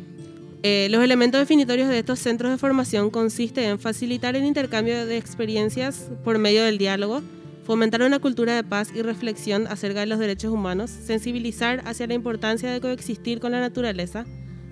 Eh, 0.64 0.90
los 0.92 1.04
elementos 1.04 1.40
definitorios 1.40 1.90
de 1.90 1.98
estos 1.98 2.20
centros 2.20 2.52
de 2.52 2.58
formación 2.60 3.10
consisten 3.10 3.64
en 3.64 3.80
facilitar 3.80 4.36
el 4.36 4.46
intercambio 4.46 5.08
de 5.08 5.18
experiencias 5.18 6.12
por 6.24 6.38
medio 6.38 6.64
del 6.64 6.78
diálogo, 6.78 7.24
fomentar 7.64 8.04
una 8.04 8.20
cultura 8.20 8.56
de 8.56 8.64
paz 8.64 8.90
y 8.94 9.02
reflexión 9.02 9.66
acerca 9.66 10.02
de 10.02 10.06
los 10.06 10.20
derechos 10.20 10.52
humanos, 10.52 10.92
sensibilizar 10.92 11.82
hacia 11.86 12.06
la 12.06 12.14
importancia 12.14 12.72
de 12.72 12.80
coexistir 12.80 13.40
con 13.40 13.54
la 13.54 13.60
naturaleza, 13.60 14.26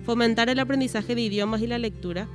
fomentar 0.04 0.48
el 0.48 0.60
aprendizaje 0.60 1.16
de 1.16 1.22
idiomas 1.22 1.60
y 1.60 1.66
la 1.66 1.78
lectura, 1.78 2.28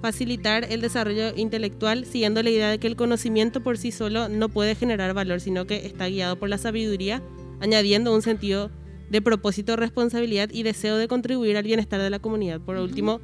facilitar 0.00 0.66
el 0.70 0.80
desarrollo 0.80 1.32
intelectual 1.36 2.04
siguiendo 2.06 2.42
la 2.42 2.50
idea 2.50 2.68
de 2.70 2.78
que 2.78 2.86
el 2.86 2.96
conocimiento 2.96 3.62
por 3.62 3.76
sí 3.78 3.92
solo 3.92 4.28
no 4.28 4.48
puede 4.48 4.74
generar 4.74 5.12
valor, 5.14 5.40
sino 5.40 5.66
que 5.66 5.86
está 5.86 6.08
guiado 6.08 6.38
por 6.38 6.48
la 6.48 6.58
sabiduría, 6.58 7.22
añadiendo 7.60 8.14
un 8.14 8.22
sentido 8.22 8.70
de 9.10 9.20
propósito, 9.20 9.76
responsabilidad 9.76 10.48
y 10.52 10.62
deseo 10.62 10.96
de 10.96 11.08
contribuir 11.08 11.56
al 11.56 11.64
bienestar 11.64 12.00
de 12.00 12.10
la 12.10 12.18
comunidad. 12.20 12.60
Por 12.60 12.76
último, 12.76 13.20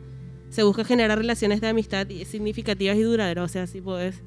se 0.50 0.62
busca 0.64 0.84
generar 0.84 1.18
relaciones 1.18 1.60
de 1.60 1.68
amistad 1.68 2.06
significativas 2.26 2.96
y 2.96 3.02
duraderas. 3.02 3.44
O 3.44 3.48
sea, 3.52 3.66
si 3.66 3.80
puedes. 3.80 4.22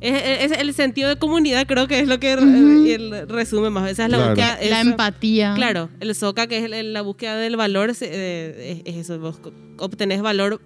Es, 0.00 0.22
es- 0.22 0.52
es 0.52 0.58
el 0.58 0.74
sentido 0.74 1.08
de 1.08 1.16
comunidad, 1.16 1.66
creo 1.66 1.86
que 1.86 2.00
es 2.00 2.08
lo 2.08 2.18
que 2.20 2.32
el 2.32 3.28
resume 3.28 3.70
más. 3.70 3.90
Esa 3.90 4.04
es 4.06 4.10
la 4.10 4.16
Claro. 4.18 4.30
búsqueda. 4.34 4.58
La 4.70 4.80
empatía. 4.80 5.52
Claro, 5.54 5.88
el 6.00 6.14
SOCA, 6.14 6.46
que 6.46 6.58
es 6.58 6.70
el- 6.70 6.92
la 6.92 7.00
búsqueda 7.02 7.36
del 7.36 7.56
valor, 7.56 7.90
eh, 8.00 8.82
es, 8.86 8.94
es 8.94 9.00
eso. 9.00 9.18
Vos 9.18 9.40
obtenés 9.78 10.20
valor 10.20 10.60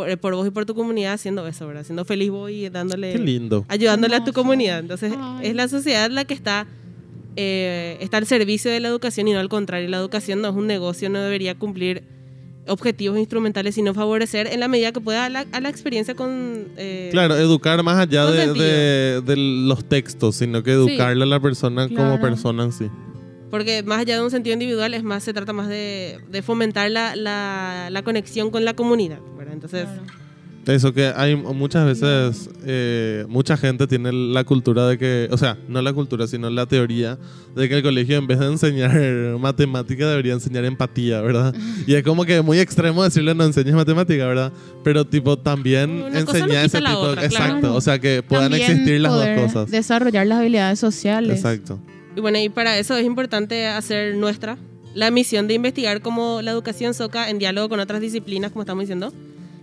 por, 0.00 0.18
por 0.18 0.34
vos 0.34 0.46
y 0.46 0.50
por 0.50 0.64
tu 0.66 0.74
comunidad 0.74 1.12
haciendo 1.14 1.46
eso, 1.46 1.66
¿verdad? 1.66 1.84
Siendo 1.84 2.04
feliz 2.04 2.30
vos 2.30 2.50
y 2.50 2.68
dándole 2.70 3.12
Qué 3.12 3.18
lindo. 3.18 3.64
ayudándole 3.68 4.16
a 4.16 4.24
tu 4.24 4.32
comunidad. 4.32 4.78
Entonces, 4.80 5.12
Ay. 5.18 5.48
es 5.48 5.54
la 5.54 5.68
sociedad 5.68 6.10
la 6.10 6.24
que 6.24 6.34
está, 6.34 6.66
eh, 7.36 7.98
está 8.00 8.16
al 8.16 8.26
servicio 8.26 8.70
de 8.70 8.80
la 8.80 8.88
educación 8.88 9.28
y 9.28 9.32
no 9.32 9.38
al 9.40 9.48
contrario. 9.48 9.88
La 9.88 9.98
educación 9.98 10.40
no 10.40 10.48
es 10.48 10.54
un 10.54 10.66
negocio, 10.66 11.10
no 11.10 11.20
debería 11.20 11.54
cumplir 11.54 12.02
objetivos 12.66 13.18
instrumentales, 13.18 13.74
sino 13.74 13.94
favorecer 13.94 14.46
en 14.46 14.60
la 14.60 14.68
medida 14.68 14.92
que 14.92 15.00
pueda 15.00 15.24
a 15.24 15.28
la, 15.28 15.46
a 15.52 15.60
la 15.60 15.68
experiencia 15.68 16.14
con... 16.14 16.66
eh, 16.76 17.08
Claro, 17.10 17.36
educar 17.36 17.82
más 17.82 17.98
allá 17.98 18.26
de, 18.26 18.44
sentido. 18.44 18.64
de- 18.66 19.20
de 19.22 19.36
los 19.36 19.84
textos, 19.84 20.36
sino 20.36 20.62
que 20.62 20.72
educarle 20.72 21.24
a 21.24 21.26
la 21.26 21.40
persona 21.40 21.88
como 21.88 22.20
persona 22.20 22.64
en 22.64 22.72
sí. 22.72 22.86
Porque 23.50 23.82
más 23.82 24.00
allá 24.00 24.16
de 24.16 24.22
un 24.22 24.30
sentido 24.30 24.54
individual, 24.54 24.94
es 24.94 25.02
más, 25.02 25.24
se 25.24 25.32
trata 25.32 25.52
más 25.52 25.68
de, 25.68 26.20
de 26.30 26.42
fomentar 26.42 26.90
la, 26.90 27.16
la, 27.16 27.88
la 27.90 28.02
conexión 28.02 28.50
con 28.50 28.64
la 28.64 28.74
comunidad. 28.74 29.18
¿verdad? 29.36 29.54
Entonces, 29.54 29.84
Claro. 29.84 30.20
Eso 30.66 30.92
que 30.92 31.06
hay 31.16 31.34
muchas 31.36 31.86
veces, 31.86 32.50
eh, 32.64 33.24
mucha 33.28 33.56
gente 33.56 33.86
tiene 33.86 34.12
la 34.12 34.44
cultura 34.44 34.86
de 34.86 34.98
que, 34.98 35.28
o 35.30 35.38
sea, 35.38 35.56
no 35.68 35.80
la 35.80 35.92
cultura, 35.92 36.26
sino 36.26 36.50
la 36.50 36.66
teoría 36.66 37.18
de 37.56 37.68
que 37.68 37.76
el 37.76 37.82
colegio 37.82 38.18
en 38.18 38.26
vez 38.26 38.38
de 38.38 38.46
enseñar 38.46 38.92
matemática 39.40 40.08
debería 40.08 40.34
enseñar 40.34 40.64
empatía, 40.66 41.22
¿verdad? 41.22 41.54
Y 41.86 41.94
es 41.94 42.02
como 42.02 42.24
que 42.24 42.42
muy 42.42 42.58
extremo 42.60 43.02
decirle 43.02 43.34
no 43.34 43.44
enseñes 43.44 43.74
matemática, 43.74 44.26
¿verdad? 44.26 44.52
Pero 44.84 45.06
tipo 45.06 45.38
también 45.38 46.04
enseñar 46.14 46.66
ese 46.66 46.78
tipo, 46.78 46.98
otra, 46.98 47.24
exacto, 47.24 47.60
claro. 47.60 47.74
o 47.74 47.80
sea 47.80 47.98
que 47.98 48.22
puedan 48.22 48.50
También 48.50 48.70
existir 48.70 49.00
las 49.00 49.12
dos 49.12 49.22
poder 49.22 49.42
cosas. 49.42 49.70
Desarrollar 49.70 50.26
las 50.26 50.38
habilidades 50.40 50.78
sociales. 50.78 51.36
Exacto. 51.36 51.80
Y 52.16 52.20
bueno, 52.20 52.38
y 52.38 52.48
para 52.48 52.78
eso 52.78 52.96
es 52.96 53.04
importante 53.04 53.66
hacer 53.66 54.16
nuestra 54.16 54.56
la 54.94 55.10
misión 55.12 55.46
de 55.46 55.54
investigar 55.54 56.00
cómo 56.02 56.42
la 56.42 56.50
educación 56.50 56.94
SOCA 56.94 57.30
en 57.30 57.38
diálogo 57.38 57.68
con 57.68 57.78
otras 57.80 58.00
disciplinas, 58.00 58.50
como 58.50 58.62
estamos 58.62 58.82
diciendo, 58.82 59.12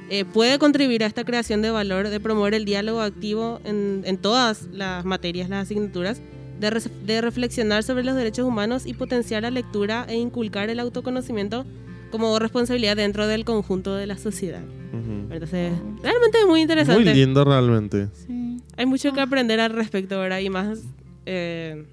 eh, 0.09 0.23
puede 0.23 0.57
contribuir 0.57 1.03
a 1.03 1.07
esta 1.07 1.25
creación 1.25 1.61
de 1.61 1.69
valor, 1.69 2.07
de 2.07 2.19
promover 2.21 2.53
el 2.53 2.63
diálogo 2.63 3.01
activo 3.01 3.59
en, 3.65 4.03
en 4.05 4.17
todas 4.17 4.67
las 4.71 5.03
materias, 5.03 5.49
las 5.49 5.63
asignaturas, 5.65 6.21
de, 6.61 6.69
res- 6.69 6.89
de 7.05 7.19
reflexionar 7.19 7.83
sobre 7.83 8.05
los 8.05 8.15
derechos 8.15 8.47
humanos 8.47 8.85
y 8.85 8.93
potenciar 8.93 9.41
la 9.43 9.51
lectura 9.51 10.05
e 10.07 10.15
inculcar 10.15 10.69
el 10.69 10.79
autoconocimiento 10.79 11.65
como 12.09 12.39
responsabilidad 12.39 12.95
dentro 12.95 13.27
del 13.27 13.43
conjunto 13.43 13.93
de 13.95 14.07
la 14.07 14.17
sociedad. 14.17 14.61
Ujú. 14.93 15.33
Entonces, 15.33 15.73
realmente 16.01 16.39
es 16.39 16.47
muy 16.47 16.61
interesante. 16.61 17.03
Muy 17.03 17.13
lindo 17.13 17.43
realmente. 17.43 18.07
Sí. 18.25 18.59
Hay 18.77 18.85
mucho 18.85 19.11
que 19.11 19.19
aprender 19.19 19.59
al 19.59 19.71
respecto, 19.73 20.17
¿verdad? 20.17 20.39
Y 20.39 20.49
más 20.49 20.79
eh, 21.25 21.83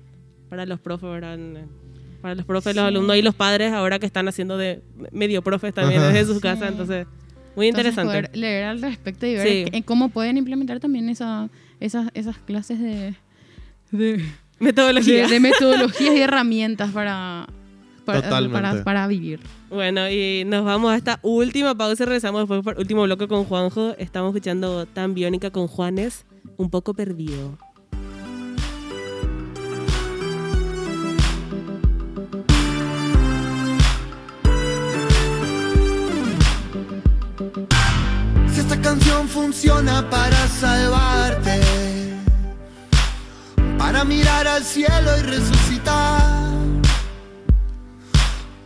para 0.54 0.66
los 0.66 0.78
profes, 0.78 1.10
¿verdad? 1.10 1.36
Para 2.22 2.36
los 2.36 2.44
profes, 2.46 2.76
los 2.76 2.84
alumnos 2.84 3.16
y 3.16 3.22
los 3.22 3.34
padres 3.34 3.72
ahora 3.72 3.98
que 3.98 4.06
están 4.06 4.28
haciendo 4.28 4.56
de 4.56 4.82
medio 5.10 5.42
profes 5.42 5.74
también 5.74 6.00
Ajá. 6.00 6.12
desde 6.12 6.32
sus 6.32 6.40
casas. 6.40 6.68
Sí. 6.68 6.72
Entonces, 6.72 7.06
muy 7.56 7.66
Entonces, 7.68 7.92
interesante. 7.92 8.28
poder 8.28 8.36
leer 8.36 8.64
al 8.66 8.80
respecto 8.80 9.26
y 9.26 9.34
ver 9.34 9.48
Sí. 9.48 9.64
que- 9.70 9.82
cómo 9.82 10.10
pueden 10.10 10.36
implementar 10.36 10.78
también 10.78 11.08
esa, 11.08 11.50
esas, 11.80 12.08
esas 12.14 12.38
clases 12.38 12.78
de, 12.80 13.14
de, 13.90 14.24
Metodología. 14.60 15.24
de- 15.26 15.32
de 15.34 15.40
metodologías 15.40 16.14
y 16.14 16.20
herramientas 16.20 16.92
para, 16.92 17.46
para, 18.04 18.30
para, 18.50 18.84
para 18.84 19.06
vivir. 19.08 19.40
Bueno, 19.70 20.08
y 20.08 20.44
nos 20.46 20.64
vamos 20.64 20.92
a 20.92 20.96
esta 20.96 21.18
última 21.22 21.74
pausa 21.74 22.04
y 22.04 22.06
regresamos 22.06 22.42
después 22.42 22.62
por 22.62 22.78
último 22.78 23.02
bloque 23.02 23.26
con 23.26 23.44
Juanjo. 23.44 23.96
Estamos 23.98 24.30
escuchando 24.34 24.86
Tan 24.86 25.14
Biónica 25.14 25.50
con 25.50 25.66
Juanes, 25.66 26.24
un 26.56 26.70
poco 26.70 26.94
perdido. 26.94 27.58
Canción 38.84 39.26
funciona 39.28 40.08
para 40.10 40.46
salvarte, 40.46 41.58
para 43.78 44.04
mirar 44.04 44.46
al 44.46 44.62
cielo 44.62 45.10
y 45.20 45.22
resucitar, 45.22 46.52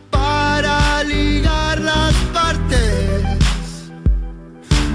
para 0.09 1.03
ligar 1.05 1.79
las 1.79 2.13
partes, 2.33 3.23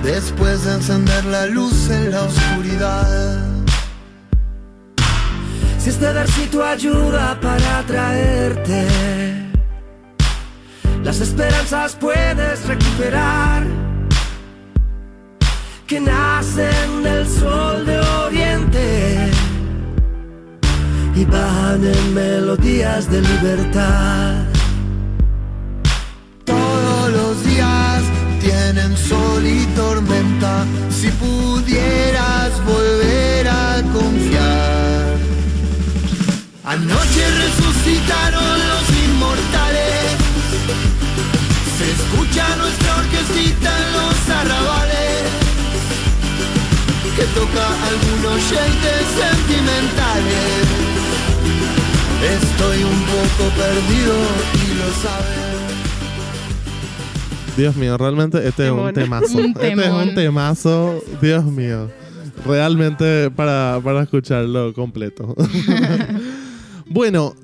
después 0.02 0.66
de 0.66 0.74
encender 0.74 1.24
la 1.24 1.46
luz 1.46 1.88
en 1.88 2.10
la 2.10 2.22
oscuridad. 2.24 3.40
Si 5.78 5.88
este 5.88 6.12
versito 6.12 6.62
ayuda 6.62 7.40
para 7.40 7.78
atraerte, 7.78 8.87
las 11.02 11.18
esperanzas 11.20 11.96
puedes 11.96 12.66
recuperar 12.66 13.93
que 15.87 16.01
nacen 16.01 17.03
del 17.03 17.29
sol 17.29 17.85
de 17.85 17.99
oriente 17.99 19.31
y 21.14 21.25
van 21.27 21.85
en 21.85 22.14
melodías 22.14 23.11
de 23.11 23.20
libertad. 23.20 24.44
Todos 26.44 27.12
los 27.12 27.44
días 27.44 28.03
tienen 28.40 28.97
sol 28.97 29.44
y 29.47 29.66
tormenta, 29.77 30.64
si 30.90 31.09
pudieras 31.09 32.51
volver 32.64 33.49
a 33.49 33.83
confiar. 33.92 35.16
Anoche 36.64 37.25
resucitaron 37.44 38.59
los 38.70 38.87
inmortales, 39.05 40.16
se 41.77 41.90
escucha 41.92 42.57
nuestra 42.57 42.97
orquestita 42.97 43.70
en 43.79 43.92
los 43.92 44.31
arrabales 44.31 45.03
que 47.16 47.22
toca 47.27 47.66
algunos 47.87 48.40
shades 48.50 49.07
sentimentales. 49.14 50.66
Estoy 52.42 52.83
un 52.83 53.00
poco 53.05 53.50
perdido 53.57 54.14
y 54.55 54.74
lo 54.79 54.88
sabes. 55.03 55.55
Dios 57.57 57.77
mío, 57.77 57.96
realmente 57.96 58.46
este 58.48 58.66
es 58.66 58.72
un 58.72 58.92
temazo. 58.92 59.38
Un 59.38 59.44
este 59.44 59.72
es 59.72 59.90
un 59.90 60.14
temazo, 60.14 61.05
Dios 61.22 61.44
mío. 61.44 61.88
Realmente 62.44 63.31
para, 63.31 63.81
para 63.85 64.03
escucharlo 64.03 64.72
completo. 64.74 65.37
bueno, 66.87 67.37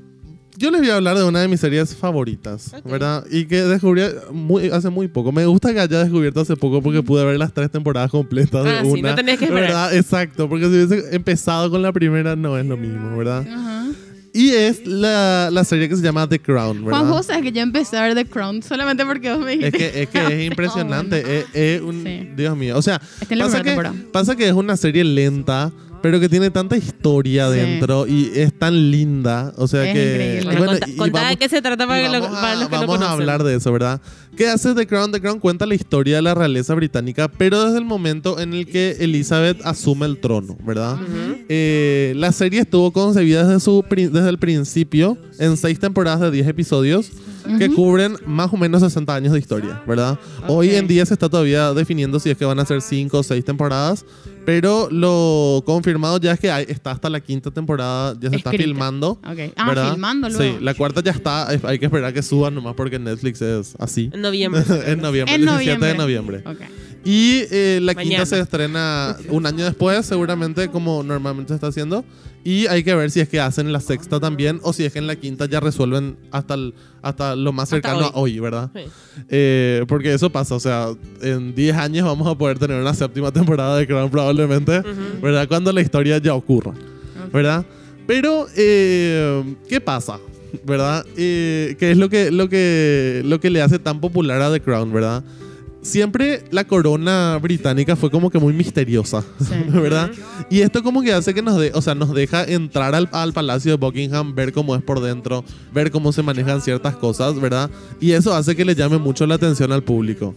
yo 0.60 0.70
les 0.70 0.80
voy 0.82 0.90
a 0.90 0.96
hablar 0.96 1.16
de 1.16 1.24
una 1.24 1.40
de 1.40 1.48
mis 1.48 1.58
series 1.60 1.96
favoritas, 1.96 2.72
¿verdad? 2.84 3.24
Y 3.30 3.46
que 3.46 3.62
descubrí 3.62 4.02
muy, 4.30 4.68
hace 4.70 4.90
muy 4.90 5.08
poco. 5.08 5.32
Me 5.32 5.46
gusta 5.46 5.72
que 5.72 5.80
haya 5.80 5.98
descubierto 6.00 6.40
hace 6.40 6.54
poco 6.54 6.82
porque 6.82 7.02
pude 7.02 7.24
ver 7.24 7.38
las 7.38 7.52
tres 7.52 7.70
temporadas 7.70 8.10
completas 8.10 8.64
de 8.64 8.70
Ah, 8.70 8.80
sí, 8.82 8.88
una. 9.00 9.10
no 9.10 9.14
tenías 9.16 9.38
que 9.38 9.46
esperar. 9.46 9.68
¿verdad? 9.68 9.96
Exacto, 9.96 10.48
porque 10.48 10.66
si 10.66 10.72
hubiese 10.72 11.16
empezado 11.16 11.70
con 11.70 11.80
la 11.82 11.92
primera 11.92 12.36
no 12.36 12.58
es 12.58 12.66
lo 12.66 12.76
mismo, 12.76 13.16
¿verdad? 13.16 13.46
Ajá. 13.48 13.86
Y 14.32 14.50
es 14.50 14.86
la, 14.86 15.48
la 15.50 15.64
serie 15.64 15.88
que 15.88 15.96
se 15.96 16.02
llama 16.02 16.28
The 16.28 16.38
Crown, 16.38 16.84
¿verdad? 16.84 17.00
Juanjo, 17.00 17.22
sabes 17.24 17.42
que 17.42 17.50
yo 17.50 17.62
empecé 17.62 17.96
a 17.96 18.02
ver 18.02 18.14
The 18.14 18.26
Crown 18.26 18.62
solamente 18.62 19.04
porque 19.04 19.32
vos 19.34 19.40
me 19.44 19.54
Es 19.54 19.58
dijiste. 19.58 19.78
que 19.78 20.02
es, 20.02 20.08
que 20.08 20.18
es 20.44 20.46
impresionante. 20.50 21.20
bueno. 21.22 21.38
es, 21.40 21.46
es 21.54 21.80
un, 21.80 22.04
Sí. 22.04 22.28
Dios 22.36 22.56
mío. 22.56 22.76
O 22.78 22.82
sea, 22.82 23.00
la 23.28 23.44
pasa 23.46 23.62
que, 23.62 23.76
pasa 24.12 24.36
que 24.36 24.46
es 24.46 24.52
una 24.54 24.76
serie 24.76 25.02
lenta, 25.02 25.72
pero 26.02 26.18
que 26.20 26.28
tiene 26.28 26.50
tanta 26.50 26.76
historia 26.76 27.50
Sí. 27.50 27.56
dentro 27.58 28.06
y 28.06 28.30
es 28.34 28.52
tan 28.58 28.90
linda. 28.90 29.52
O 29.56 29.66
sea 29.68 29.86
Es 29.86 29.92
que. 29.94 30.40
Bueno, 30.44 30.66
contá- 30.66 30.86
de 30.86 31.10
vamos- 31.10 31.36
qué 31.38 31.48
se 31.48 31.62
trata 31.62 31.86
para, 31.86 32.02
que 32.02 32.08
lo- 32.08 32.20
vamos 32.22 32.38
a, 32.38 32.40
para 32.40 32.54
los 32.56 32.68
que 32.68 32.74
no 32.76 32.80
vamos 32.86 33.02
a 33.02 33.12
hablar 33.12 33.44
de 33.44 33.56
eso, 33.56 33.72
¿verdad? 33.72 34.00
¿Qué 34.36 34.48
hace 34.48 34.74
The 34.74 34.86
Crown? 34.86 35.12
The 35.12 35.20
Crown 35.20 35.38
cuenta 35.40 35.66
la 35.66 35.74
historia 35.74 36.16
de 36.16 36.22
la 36.22 36.34
realeza 36.34 36.74
británica, 36.74 37.28
pero 37.28 37.64
desde 37.64 37.78
el 37.78 37.84
momento 37.84 38.38
en 38.40 38.54
el 38.54 38.66
que 38.66 38.96
Elizabeth 39.00 39.60
asume 39.64 40.06
el 40.06 40.18
trono, 40.18 40.56
¿verdad? 40.64 40.96
Eh, 41.48 42.12
la 42.16 42.32
serie 42.32 42.60
estuvo 42.60 42.92
concebida 42.92 43.44
desde, 43.46 43.60
su, 43.60 43.84
desde 43.90 44.28
el 44.28 44.38
principio 44.38 45.18
en 45.38 45.56
seis 45.56 45.78
temporadas 45.80 46.20
de 46.20 46.30
10 46.30 46.46
episodios 46.48 47.10
que 47.58 47.68
cubren 47.70 48.16
más 48.26 48.52
o 48.52 48.56
menos 48.56 48.80
60 48.82 49.14
años 49.14 49.32
de 49.32 49.38
historia, 49.38 49.82
¿verdad? 49.86 50.18
Hoy 50.46 50.70
en 50.74 50.86
día 50.86 51.04
se 51.06 51.14
está 51.14 51.28
todavía 51.28 51.72
definiendo 51.74 52.18
si 52.20 52.30
es 52.30 52.36
que 52.36 52.44
van 52.44 52.58
a 52.60 52.66
ser 52.66 52.82
5 52.82 53.18
o 53.18 53.22
6 53.22 53.44
temporadas, 53.44 54.04
pero 54.44 54.88
lo 54.90 55.62
confirmado 55.66 56.18
ya 56.18 56.32
es 56.32 56.40
que 56.40 56.50
hay- 56.50 56.64
está 56.68 56.90
hasta 56.92 57.08
la 57.10 57.20
quinta 57.20 57.50
temporada, 57.50 58.14
ya 58.20 58.30
se 58.30 58.36
está 58.36 58.50
Escrita. 58.50 58.64
filmando. 58.68 59.10
Ok. 59.10 59.52
Ah, 59.56 59.68
¿verdad? 59.68 59.90
filmando 59.92 60.30
Sí, 60.30 60.36
luego. 60.38 60.58
la 60.60 60.74
cuarta 60.74 61.02
ya 61.02 61.12
está, 61.12 61.48
hay 61.48 61.78
que 61.78 61.84
esperar 61.86 62.12
que 62.12 62.22
suban 62.22 62.54
nomás 62.54 62.74
porque 62.74 62.98
Netflix 62.98 63.42
es 63.42 63.74
así. 63.78 64.10
En 64.12 64.20
noviembre. 64.22 64.62
en 64.86 65.00
noviembre, 65.00 65.34
En 65.34 65.42
el 65.42 65.46
17 65.48 65.84
de 65.86 65.94
noviembre. 65.94 66.42
noviembre. 66.44 66.68
Y 67.04 67.44
eh, 67.50 67.78
la 67.82 67.94
Mañana. 67.94 68.08
quinta 68.16 68.26
se 68.26 68.40
estrena 68.40 69.16
un 69.30 69.46
año 69.46 69.64
después, 69.64 70.04
seguramente, 70.04 70.68
como 70.68 71.02
normalmente 71.02 71.48
se 71.48 71.54
está 71.54 71.68
haciendo. 71.68 72.04
Y 72.44 72.66
hay 72.68 72.82
que 72.82 72.94
ver 72.94 73.10
si 73.10 73.20
es 73.20 73.28
que 73.28 73.38
hacen 73.40 73.70
la 73.72 73.80
sexta 73.80 74.18
también 74.18 74.60
o 74.62 74.72
si 74.72 74.84
es 74.84 74.92
que 74.92 74.98
en 74.98 75.06
la 75.06 75.16
quinta 75.16 75.44
ya 75.46 75.60
resuelven 75.60 76.16
hasta, 76.30 76.54
el- 76.54 76.74
hasta 77.02 77.36
lo 77.36 77.52
más 77.52 77.64
Hasta 77.64 77.76
cercano 77.76 77.98
hoy. 77.98 78.04
a 78.14 78.18
hoy, 78.18 78.38
¿verdad? 78.38 78.70
Sí. 78.74 78.80
Eh, 79.28 79.84
porque 79.88 80.14
eso 80.14 80.30
pasa, 80.30 80.54
o 80.54 80.60
sea, 80.60 80.88
en 81.20 81.54
10 81.54 81.76
años 81.76 82.06
vamos 82.06 82.26
a 82.26 82.36
poder 82.38 82.58
tener 82.58 82.80
una 82.80 82.94
séptima 82.94 83.30
temporada 83.30 83.76
de 83.76 83.86
Crown 83.86 84.10
probablemente, 84.10 84.82
¿verdad? 85.22 85.48
Cuando 85.48 85.70
la 85.72 85.82
historia 85.82 86.16
ya 86.18 86.34
ocurra, 86.34 86.72
¿verdad? 87.32 87.64
Pero, 88.06 88.46
eh, 88.56 89.42
¿qué 89.68 89.80
pasa? 89.80 90.18
¿Verdad? 90.64 91.04
Eh, 91.16 91.76
¿Qué 91.78 91.90
es 91.92 91.98
lo 91.98 92.08
que, 92.08 92.30
lo, 92.30 92.48
que, 92.48 93.22
lo 93.24 93.38
que 93.38 93.50
le 93.50 93.60
hace 93.62 93.78
tan 93.78 94.00
popular 94.00 94.40
a 94.42 94.50
The 94.50 94.60
Crown, 94.60 94.92
¿verdad? 94.92 95.22
Siempre 95.82 96.44
la 96.50 96.64
corona 96.64 97.38
británica 97.40 97.96
fue 97.96 98.10
como 98.10 98.28
que 98.30 98.38
muy 98.38 98.52
misteriosa, 98.52 99.22
Sí. 99.38 99.54
¿verdad? 99.68 100.10
Y 100.50 100.60
esto 100.60 100.82
como 100.82 101.00
que 101.02 101.12
hace 101.12 101.32
que 101.32 101.40
nos, 101.42 101.58
de, 101.58 101.72
o 101.74 101.80
sea, 101.80 101.94
nos 101.94 102.12
deja 102.14 102.44
entrar 102.44 102.94
al, 102.94 103.08
al 103.12 103.32
palacio 103.32 103.70
de 103.72 103.76
Buckingham, 103.78 104.34
ver 104.34 104.52
cómo 104.52 104.76
es 104.76 104.82
por 104.82 105.00
dentro, 105.00 105.42
ver 105.72 105.90
cómo 105.90 106.12
se 106.12 106.22
manejan 106.22 106.60
ciertas 106.60 106.96
cosas, 106.96 107.40
¿verdad? 107.40 107.70
Y 107.98 108.12
eso 108.12 108.34
hace 108.34 108.54
que 108.54 108.64
le 108.64 108.74
llame 108.74 108.98
mucho 108.98 109.26
la 109.26 109.36
atención 109.36 109.72
al 109.72 109.82
público. 109.82 110.34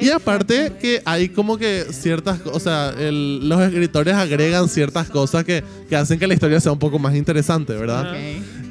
Y 0.00 0.10
aparte 0.10 0.72
que 0.80 1.00
hay 1.04 1.28
como 1.28 1.56
que 1.56 1.84
ciertas, 1.90 2.40
o 2.46 2.58
sea, 2.60 2.92
el- 2.98 3.48
los 3.48 3.60
escritores 3.62 4.14
agregan 4.14 4.68
ciertas 4.68 5.08
cosas 5.08 5.44
que, 5.44 5.62
que 5.88 5.96
hacen 5.96 6.18
que 6.18 6.26
la 6.26 6.34
historia 6.34 6.60
sea 6.60 6.72
un 6.72 6.78
poco 6.78 6.98
más 6.98 7.14
interesante, 7.14 7.74
¿verdad? 7.74 8.10
Ok. 8.10 8.16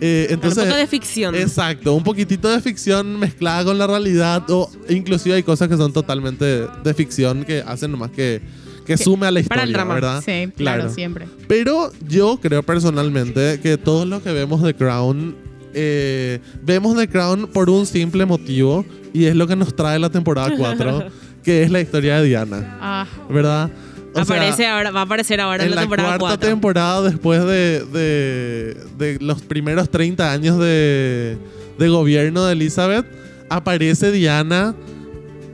Eh, 0.02 0.26
un 0.30 0.34
entonces, 0.34 0.66
poco 0.66 0.76
de 0.76 0.88
ficción. 0.88 1.34
Exacto, 1.36 1.94
un 1.94 2.04
poquitito 2.04 2.50
de 2.50 2.60
ficción 2.60 3.18
mezclada 3.20 3.64
con 3.64 3.78
la 3.78 3.88
realidad 3.88 4.44
o 4.50 4.70
inclusive 4.90 5.36
hay 5.36 5.44
cosas 5.44 5.70
que 5.70 5.78
son 5.78 5.94
totalmente 5.94 6.44
de, 6.44 6.68
de 6.84 6.94
ficción 6.94 7.46
que 7.46 7.64
hacen 7.66 7.92
nomás 7.92 8.12
que, 8.12 8.42
que 8.86 8.98
sume 8.98 9.28
a 9.28 9.32
la 9.32 9.40
historia, 9.40 9.62
para 9.62 9.68
el 9.68 9.74
drama. 9.74 9.94
¿verdad? 9.94 10.24
Sí, 10.26 10.52
claro, 10.58 10.90
siempre. 10.94 11.26
Pero 11.48 11.92
yo 12.10 12.38
creo 12.42 12.64
personalmente 12.64 13.60
que 13.64 13.78
todos 13.78 14.06
los 14.06 14.22
que 14.22 14.34
vemos 14.34 14.62
The 14.62 14.74
Crown, 14.74 15.38
eh, 15.74 16.40
vemos 16.62 16.96
The 16.98 17.08
Crown 17.08 17.48
por 17.54 17.70
un 17.70 17.86
simple 17.86 18.26
motivo 18.26 18.86
y 19.14 19.26
es 19.26 19.36
lo 19.36 19.48
que 19.48 19.56
nos 19.56 19.76
trae 19.76 20.00
la 20.00 20.10
temporada 20.10 20.52
4, 20.58 21.04
que 21.44 21.64
es 21.64 21.72
la 21.72 21.82
historia 21.82 22.20
de 22.22 22.28
Diana, 22.28 22.78
Ah, 22.82 23.08
¿verdad? 23.30 23.70
O 24.16 24.24
sea, 24.24 24.36
Aparece 24.36 24.68
ahora, 24.68 24.92
va 24.92 25.00
a 25.02 25.04
aparecer 25.04 25.42
ahora 25.42 25.64
en, 25.64 25.70
en 25.70 25.76
la 25.76 25.82
temporada 25.82 26.18
cuarta 26.20 26.38
4. 26.38 26.50
temporada, 26.50 27.02
después 27.02 27.44
de, 27.46 27.84
de- 27.86 28.78
de 28.98 29.18
los 29.20 29.42
primeros 29.42 29.90
30 29.90 30.32
años 30.32 30.60
de, 30.60 31.38
de 31.80 31.90
gobierno 31.90 32.46
de 32.46 32.54
Elizabeth, 32.54 33.06
aparece 33.50 34.12
Diana, 34.12 34.76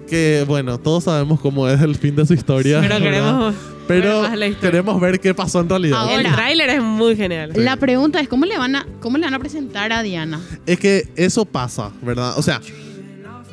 que 0.09 0.43
bueno, 0.47 0.77
todos 0.77 1.05
sabemos 1.05 1.39
cómo 1.39 1.69
es 1.69 1.79
el 1.81 1.95
fin 1.95 2.15
de 2.17 2.25
su 2.25 2.33
historia. 2.33 2.81
Pero 2.81 2.97
queremos 2.97 3.55
Pero 3.89 4.23
queremos 4.61 5.01
ver 5.01 5.19
qué 5.19 5.33
pasó 5.33 5.61
en 5.61 5.67
realidad. 5.69 5.99
Ahora- 5.99 6.21
El 6.29 6.31
tráiler 6.35 6.69
es 6.69 6.81
muy 6.81 7.15
genial. 7.15 7.51
La 7.55 7.75
pregunta 7.75 8.19
es, 8.19 8.27
¿cómo 8.27 8.45
le, 8.45 8.55
van 8.57 8.75
a, 8.75 8.85
¿cómo 9.01 9.17
le 9.17 9.25
van 9.25 9.33
a 9.33 9.39
presentar 9.39 9.91
a 9.91 10.03
Diana? 10.03 10.39
Es 10.67 10.79
que 10.79 11.09
eso 11.15 11.43
pasa, 11.45 11.91
¿verdad? 12.03 12.37
O 12.37 12.43
sea, 12.43 12.61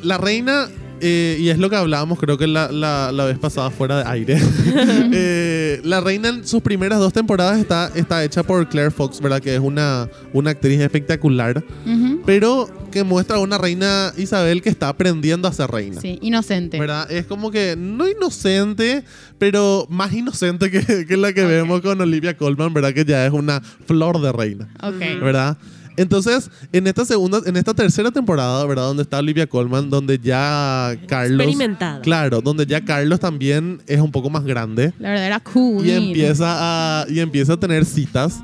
la 0.03 0.18
reina, 0.18 0.68
eh, 1.00 1.37
y 1.40 1.48
es 1.50 1.59
lo 1.59 1.68
que 1.70 1.76
hablábamos 1.76 2.18
creo 2.18 2.38
que 2.38 2.46
la, 2.46 2.70
la- 2.72 3.12
la 3.12 3.24
vez 3.24 3.38
pasada 3.38 3.70
fuera 3.70 3.98
de 4.02 4.11
aire, 4.11 4.38
Eh, 5.12 5.80
la 5.85 6.00
reina 6.00 6.28
en 6.28 6.46
sus 6.46 6.62
primeras 6.62 6.98
dos 6.98 7.12
temporadas 7.12 7.59
está, 7.59 7.90
está 7.94 8.24
hecha 8.24 8.42
por 8.42 8.68
Claire 8.68 8.90
Fox, 8.90 9.20
¿verdad? 9.20 9.40
Que 9.40 9.54
es 9.54 9.61
una, 9.61 10.09
una 10.32 10.50
actriz 10.50 10.80
espectacular, 10.80 11.64
Ujú. 11.87 12.22
pero 12.24 12.68
que 12.90 13.04
muestra 13.04 13.37
a 13.37 13.40
una 13.40 13.59
reina 13.59 14.12
Isabel 14.16 14.62
que 14.62 14.68
está 14.68 14.88
aprendiendo 14.88 15.48
a 15.48 15.52
ser 15.52 15.70
reina. 15.70 16.00
Sí, 16.00 16.18
inocente. 16.22 16.78
¿Verdad? 16.80 17.11
Es 17.11 17.26
como 17.26 17.50
que 17.50 17.76
no 17.76 18.09
inocente, 18.09 19.04
pero 19.38 19.87
más 19.90 20.12
inocente 20.12 20.70
que, 20.70 21.04
que 21.06 21.16
la 21.16 21.32
que 21.32 21.44
vemos 21.44 21.80
con 21.82 22.00
Olivia 22.00 22.37
Colman, 22.37 22.72
¿verdad? 22.72 22.92
Que 22.94 23.04
ya 23.04 23.26
es 23.26 23.32
una 23.32 23.61
flor 23.61 24.20
de 24.20 24.32
reina. 24.32 24.68
Ok. 24.82 24.98
¿verdad? 25.20 25.59
Entonces, 25.96 26.50
en 26.72 26.87
esta 26.87 27.04
segunda, 27.04 27.40
en 27.46 27.56
esta 27.56 27.74
tercera 27.74 28.11
temporada, 28.11 28.64
¿verdad? 28.66 28.85
Donde 28.85 29.02
está 29.02 29.18
Olivia 29.18 29.46
Colman, 29.46 29.90
donde 29.90 30.18
ya 30.18 30.96
Carlos. 31.06 31.40
Experimentada. 31.40 32.00
Claro, 32.00 32.40
donde 32.40 32.66
ya 32.66 32.85
Carlos 32.85 33.20
también 33.20 33.80
es 33.87 34.00
un 34.00 34.12
poco 34.12 34.30
más 34.30 34.44
grande. 34.44 34.92
La 34.98 35.11
verdad 35.11 35.26
era 35.26 35.40
cool. 35.40 35.87
Y 35.87 35.90
empieza 35.90 37.02
a. 37.02 37.06
Y 37.09 37.20
empieza 37.20 37.54
a 37.54 37.56
tener 37.56 37.85
citas. 37.85 38.40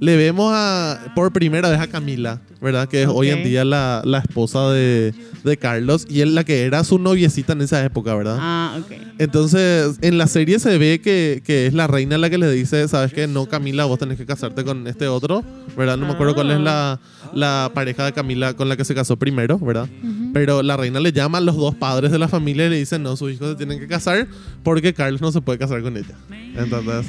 Le 0.00 0.16
vemos 0.16 0.52
a, 0.54 1.12
por 1.14 1.32
primera 1.32 1.70
vez 1.70 1.80
a 1.80 1.86
Camila, 1.86 2.40
¿verdad? 2.60 2.88
Que 2.88 3.02
es 3.02 3.08
hoy 3.08 3.30
en 3.30 3.44
día 3.44 3.64
la, 3.64 4.02
la 4.04 4.18
esposa 4.18 4.70
de, 4.70 5.14
de 5.44 5.56
Carlos. 5.56 6.06
Y 6.10 6.20
él 6.20 6.34
la 6.34 6.44
que 6.44 6.64
era 6.64 6.82
su 6.84 6.98
noviecita 6.98 7.52
en 7.52 7.62
esa 7.62 7.82
época, 7.84 8.14
¿verdad? 8.14 8.36
Ah, 8.40 8.78
ok. 8.80 8.92
Entonces, 9.18 9.98
en 10.02 10.18
la 10.18 10.26
serie 10.26 10.58
se 10.58 10.76
ve 10.78 11.00
que, 11.00 11.42
que 11.44 11.66
es 11.66 11.74
la 11.74 11.86
reina 11.86 12.18
la 12.18 12.28
que 12.28 12.38
le 12.38 12.50
dice, 12.50 12.86
¿sabes 12.88 13.12
qué? 13.12 13.26
No, 13.26 13.46
Camila, 13.46 13.84
vos 13.84 13.98
tenés 13.98 14.18
que 14.18 14.26
casarte 14.26 14.64
con 14.64 14.86
este 14.88 15.06
otro, 15.06 15.44
¿verdad? 15.76 15.96
No 15.96 16.06
me 16.06 16.12
acuerdo 16.12 16.34
cuál 16.34 16.50
es 16.50 16.60
la, 16.60 16.98
la 17.32 17.70
pareja 17.72 18.04
de 18.04 18.12
Camila 18.12 18.54
con 18.54 18.68
la 18.68 18.76
que 18.76 18.84
se 18.84 18.94
casó 18.94 19.16
primero, 19.16 19.58
¿verdad? 19.58 19.88
Pero 20.32 20.62
la 20.62 20.76
reina 20.76 20.98
le 20.98 21.12
llama 21.12 21.38
a 21.38 21.40
los 21.40 21.56
dos 21.56 21.76
padres 21.76 22.10
de 22.10 22.18
la 22.18 22.28
familia 22.28 22.66
y 22.66 22.70
le 22.70 22.76
dice, 22.76 22.98
no, 22.98 23.16
sus 23.16 23.32
hijos 23.32 23.50
se 23.50 23.54
tienen 23.54 23.78
que 23.78 23.86
casar 23.86 24.26
porque 24.64 24.92
Carlos 24.92 25.20
no 25.20 25.30
se 25.30 25.40
puede 25.40 25.58
casar 25.58 25.80
con 25.82 25.96
ella. 25.96 26.16
Entonces, 26.56 27.06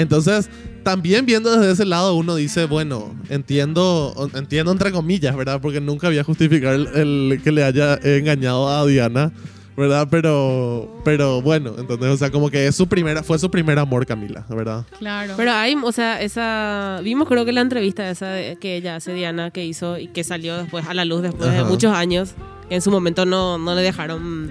entonces 0.00 0.48
también 0.82 1.26
viendo 1.26 1.50
desde 1.56 1.72
ese 1.72 1.84
lado 1.84 2.14
uno 2.14 2.34
dice, 2.36 2.64
bueno, 2.66 3.14
entiendo, 3.28 4.30
entiendo 4.34 4.72
entre 4.72 4.90
comillas, 4.92 5.36
¿verdad? 5.36 5.60
Porque 5.60 5.80
nunca 5.80 6.06
había 6.06 6.24
justificar 6.24 6.74
el, 6.74 6.86
el 6.88 7.40
que 7.42 7.52
le 7.52 7.64
haya 7.64 7.98
engañado 8.02 8.68
a 8.68 8.86
Diana. 8.86 9.32
¿Verdad? 9.76 10.08
Pero, 10.10 11.00
pero 11.04 11.40
bueno, 11.40 11.74
entonces, 11.78 12.08
o 12.08 12.16
sea, 12.16 12.32
como 12.32 12.50
que 12.50 12.66
es 12.66 12.74
su 12.74 12.88
primera, 12.88 13.22
fue 13.22 13.38
su 13.38 13.48
primer 13.48 13.78
amor, 13.78 14.04
Camila, 14.06 14.44
¿verdad? 14.48 14.84
Claro. 14.98 15.34
Pero 15.36 15.52
hay, 15.52 15.76
o 15.80 15.92
sea, 15.92 16.20
esa. 16.20 16.98
Vimos, 17.04 17.28
creo 17.28 17.44
que 17.44 17.52
la 17.52 17.60
entrevista 17.60 18.10
esa 18.10 18.26
de- 18.30 18.56
que 18.56 18.74
ella 18.74 18.96
hace, 18.96 19.14
Diana, 19.14 19.52
que 19.52 19.64
hizo 19.64 19.96
y 19.96 20.08
que 20.08 20.24
salió 20.24 20.56
después 20.56 20.84
a 20.88 20.94
la 20.94 21.04
luz 21.04 21.22
después 21.22 21.52
de 21.52 21.62
muchos 21.62 21.92
años. 21.94 22.30
Que 22.68 22.74
en 22.74 22.82
su 22.82 22.90
momento 22.90 23.24
no, 23.24 23.56
no 23.56 23.76
le 23.76 23.82
dejaron 23.82 24.50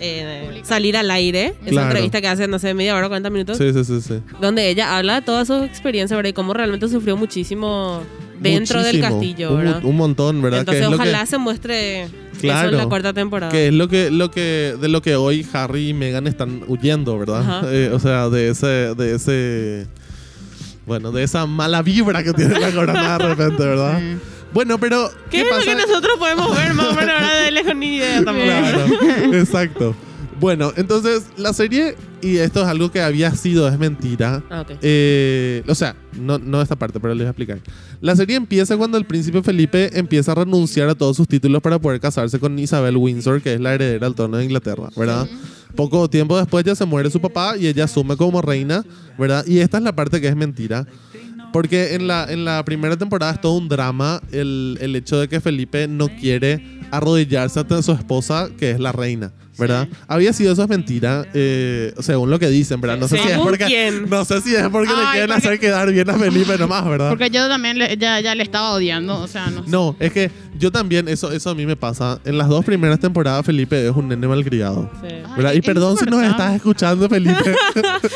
eh, 0.00 0.60
salir 0.64 0.96
al 0.96 1.10
aire. 1.10 1.54
Esa 1.62 1.70
Claro. 1.70 1.86
entrevista 1.88 2.20
que 2.20 2.28
hace, 2.28 2.48
no 2.48 2.58
sé, 2.58 2.74
media 2.74 2.94
hora, 2.96 3.08
40 3.08 3.30
minutos. 3.30 3.58
Sí, 3.58 3.72
sí, 3.72 3.84
sí, 3.84 4.00
sí. 4.00 4.14
Donde 4.40 4.68
ella 4.68 4.96
habla 4.96 5.16
de 5.16 5.22
toda 5.22 5.44
su 5.44 5.54
experiencia, 5.64 6.16
¿verdad? 6.16 6.30
Y 6.30 6.32
cómo 6.32 6.52
realmente 6.54 6.88
sufrió 6.88 7.16
muchísimo 7.16 8.02
dentro 8.40 8.82
del 8.82 8.96
Muchísimo. 8.96 9.18
castillo, 9.20 9.50
un, 9.52 9.58
¿verdad? 9.58 9.84
un 9.84 9.96
montón, 9.96 10.42
¿verdad? 10.42 10.60
Entonces, 10.60 10.80
que 10.80 10.84
es 10.84 10.90
lo 10.90 10.96
ojalá 10.96 11.20
que, 11.20 11.26
se 11.26 11.38
muestre 11.38 12.02
eso 12.02 12.12
Claro. 12.40 12.68
en 12.70 12.76
la 12.76 12.86
cuarta 12.86 13.12
temporada. 13.12 13.50
que 13.52 13.68
es 13.68 13.74
lo 13.74 13.88
que, 13.88 14.10
lo 14.10 14.30
que, 14.30 14.76
de 14.80 14.88
lo 14.88 15.00
que 15.02 15.14
hoy 15.16 15.46
Harry 15.52 15.90
y 15.90 15.94
Meghan 15.94 16.26
están 16.26 16.62
huyendo, 16.66 17.18
¿verdad? 17.18 17.62
Eh, 17.72 17.90
o 17.92 17.98
sea, 18.00 18.28
de 18.28 18.48
ese, 18.50 18.66
de 18.94 19.14
ese, 19.14 19.86
bueno, 20.84 21.12
de 21.12 21.22
esa 21.22 21.46
mala 21.46 21.80
vibra 21.82 22.22
que 22.22 22.32
tiene 22.34 22.58
la 22.58 22.70
corona 22.74 23.16
de 23.18 23.28
repente, 23.34 23.64
¿verdad? 23.64 24.00
Mm. 24.00 24.18
Bueno, 24.54 24.78
pero 24.78 25.10
¿Qué, 25.30 25.42
¿qué, 25.42 25.42
es 25.42 25.50
lo 25.50 25.62
que 25.64 25.74
nosotros 25.74 26.16
podemos 26.16 26.56
ver 26.56 26.72
más 26.74 26.86
o 26.86 26.94
menos 26.94 27.14
ahora 27.20 27.34
de 27.42 27.50
lejos 27.50 27.76
ni 27.76 27.96
idea 27.96 28.24
tampoco? 28.24 28.46
Claro, 28.46 28.86
exacto. 29.34 29.96
Bueno, 30.40 30.72
entonces 30.76 31.24
la 31.36 31.52
serie, 31.52 31.96
y 32.20 32.36
esto 32.36 32.62
es 32.62 32.68
algo 32.68 32.90
que 32.90 33.00
había 33.00 33.30
sido, 33.34 33.68
es 33.68 33.78
mentira. 33.78 34.42
Ah, 34.50 34.60
ok. 34.60 34.78
Eh, 34.82 35.62
o 35.66 35.74
sea, 35.74 35.96
no, 36.20 36.38
no 36.38 36.60
esta 36.62 36.76
parte, 36.76 37.00
pero 37.00 37.14
les 37.14 37.22
voy 37.22 37.26
a 37.26 37.30
explicar. 37.30 37.58
La 38.00 38.14
serie 38.14 38.36
empieza 38.36 38.76
cuando 38.76 38.98
el 38.98 39.06
príncipe 39.06 39.42
Felipe 39.42 39.98
empieza 39.98 40.32
a 40.32 40.36
renunciar 40.36 40.88
a 40.88 40.94
todos 40.94 41.16
sus 41.16 41.26
títulos 41.26 41.62
para 41.62 41.78
poder 41.78 42.00
casarse 42.00 42.38
con 42.38 42.58
Isabel 42.58 42.96
Windsor, 42.96 43.42
que 43.42 43.54
es 43.54 43.60
la 43.60 43.74
heredera 43.74 44.06
al 44.06 44.14
trono 44.14 44.36
de 44.36 44.44
Inglaterra, 44.44 44.88
¿verdad? 44.96 45.26
Poco 45.74 46.08
tiempo 46.08 46.38
después 46.38 46.64
ya 46.64 46.74
se 46.74 46.84
muere 46.84 47.10
su 47.10 47.20
papá 47.20 47.56
y 47.56 47.66
ella 47.66 47.84
asume 47.84 48.16
como 48.16 48.40
reina, 48.40 48.84
¿verdad? 49.18 49.44
Y 49.46 49.58
esta 49.58 49.78
es 49.78 49.82
la 49.82 49.96
parte 49.96 50.20
que 50.20 50.28
es 50.28 50.36
mentira. 50.36 50.86
Porque 51.54 51.94
en 51.94 52.08
la, 52.08 52.26
en 52.28 52.44
la 52.44 52.64
primera 52.64 52.96
temporada 52.96 53.34
es 53.34 53.40
todo 53.40 53.56
un 53.56 53.68
drama 53.68 54.20
el, 54.32 54.76
el 54.80 54.96
hecho 54.96 55.20
de 55.20 55.28
que 55.28 55.40
Felipe 55.40 55.86
no 55.86 56.08
quiere 56.08 56.80
arrodillarse 56.90 57.60
ante 57.60 57.80
su 57.80 57.92
esposa, 57.92 58.48
que 58.58 58.72
es 58.72 58.80
la 58.80 58.90
reina, 58.90 59.32
¿verdad? 59.58 59.88
Había 60.08 60.32
sido 60.32 60.52
eso 60.52 60.62
es 60.62 60.68
mentira, 60.68 61.26
eh, 61.34 61.92
según 62.00 62.30
lo 62.30 62.38
que 62.38 62.48
dicen, 62.48 62.80
¿verdad? 62.80 62.98
No 62.98 63.08
sé 63.08 63.16
si 63.18 63.22
es 63.24 63.30
¿Según 63.30 63.46
porque, 63.46 63.64
quién? 63.66 64.08
no 64.10 64.24
sé 64.24 64.40
si 64.40 64.54
es 64.54 64.68
porque 64.68 64.92
le 64.92 65.02
quieren 65.12 65.28
porque- 65.28 65.32
hacer 65.48 65.60
quedar 65.60 65.92
bien 65.92 66.08
a 66.10 66.14
Felipe 66.14 66.58
nomás, 66.58 66.84
¿verdad? 66.84 67.08
Porque 67.10 67.30
yo 67.30 67.48
también 67.48 67.78
le- 67.78 67.96
ya, 67.96 68.20
ya 68.20 68.34
le 68.34 68.42
estaba 68.42 68.72
odiando, 68.72 69.18
o 69.20 69.26
sea, 69.28 69.46
no 69.50 69.64
sé. 69.64 69.70
No, 69.70 69.96
es 70.00 70.12
que 70.12 70.30
yo 70.58 70.70
también, 70.72 71.08
eso, 71.08 71.32
eso 71.32 71.50
a 71.50 71.54
mí 71.54 71.66
me 71.66 71.76
pasa. 71.76 72.20
En 72.24 72.38
las 72.38 72.48
dos 72.48 72.64
primeras 72.64 72.98
temporadas 73.00 73.44
Felipe 73.44 73.86
es 73.88 73.94
un 73.94 74.08
nene 74.08 74.26
malcriado. 74.28 74.90
Sí. 75.00 75.08
¿verdad? 75.36 75.52
Ay, 75.52 75.58
y 75.58 75.60
perdón 75.62 75.96
si 75.96 76.04
nos 76.06 76.22
estás 76.22 76.54
escuchando, 76.56 77.08
Felipe. 77.08 77.34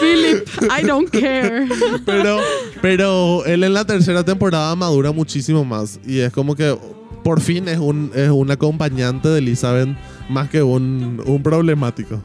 Philip, 0.01 0.47
I 0.79 0.87
don't 0.87 1.09
care. 1.11 1.67
pero, 2.05 2.39
pero 2.83 3.45
él 3.47 3.65
en 3.65 3.75
la 3.75 3.85
tercera 3.85 4.25
temporada 4.25 4.75
madura 4.77 5.13
muchísimo 5.13 5.65
más. 5.65 5.99
Y 6.07 6.19
es 6.21 6.33
como 6.33 6.55
que 6.55 6.77
por 7.23 7.41
fin 7.41 7.69
es 7.69 7.79
un, 7.79 8.11
es 8.15 8.31
un 8.31 8.51
acompañante 8.51 9.29
de 9.29 9.39
Elizabeth 9.39 9.89
más 10.29 10.49
que 10.49 10.63
un, 10.63 11.23
un 11.25 11.43
problemático. 11.43 12.23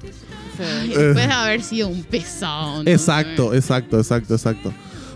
Sí. 0.58 0.90
Después 0.90 1.16
de 1.16 1.34
haber 1.34 1.64
sido 1.64 1.88
un 1.88 2.04
pesado. 2.04 2.84
¿no? 2.84 2.90
Exacto, 2.90 3.54
exacto, 3.54 3.98
exacto, 3.98 4.36
exacto. 4.36 4.74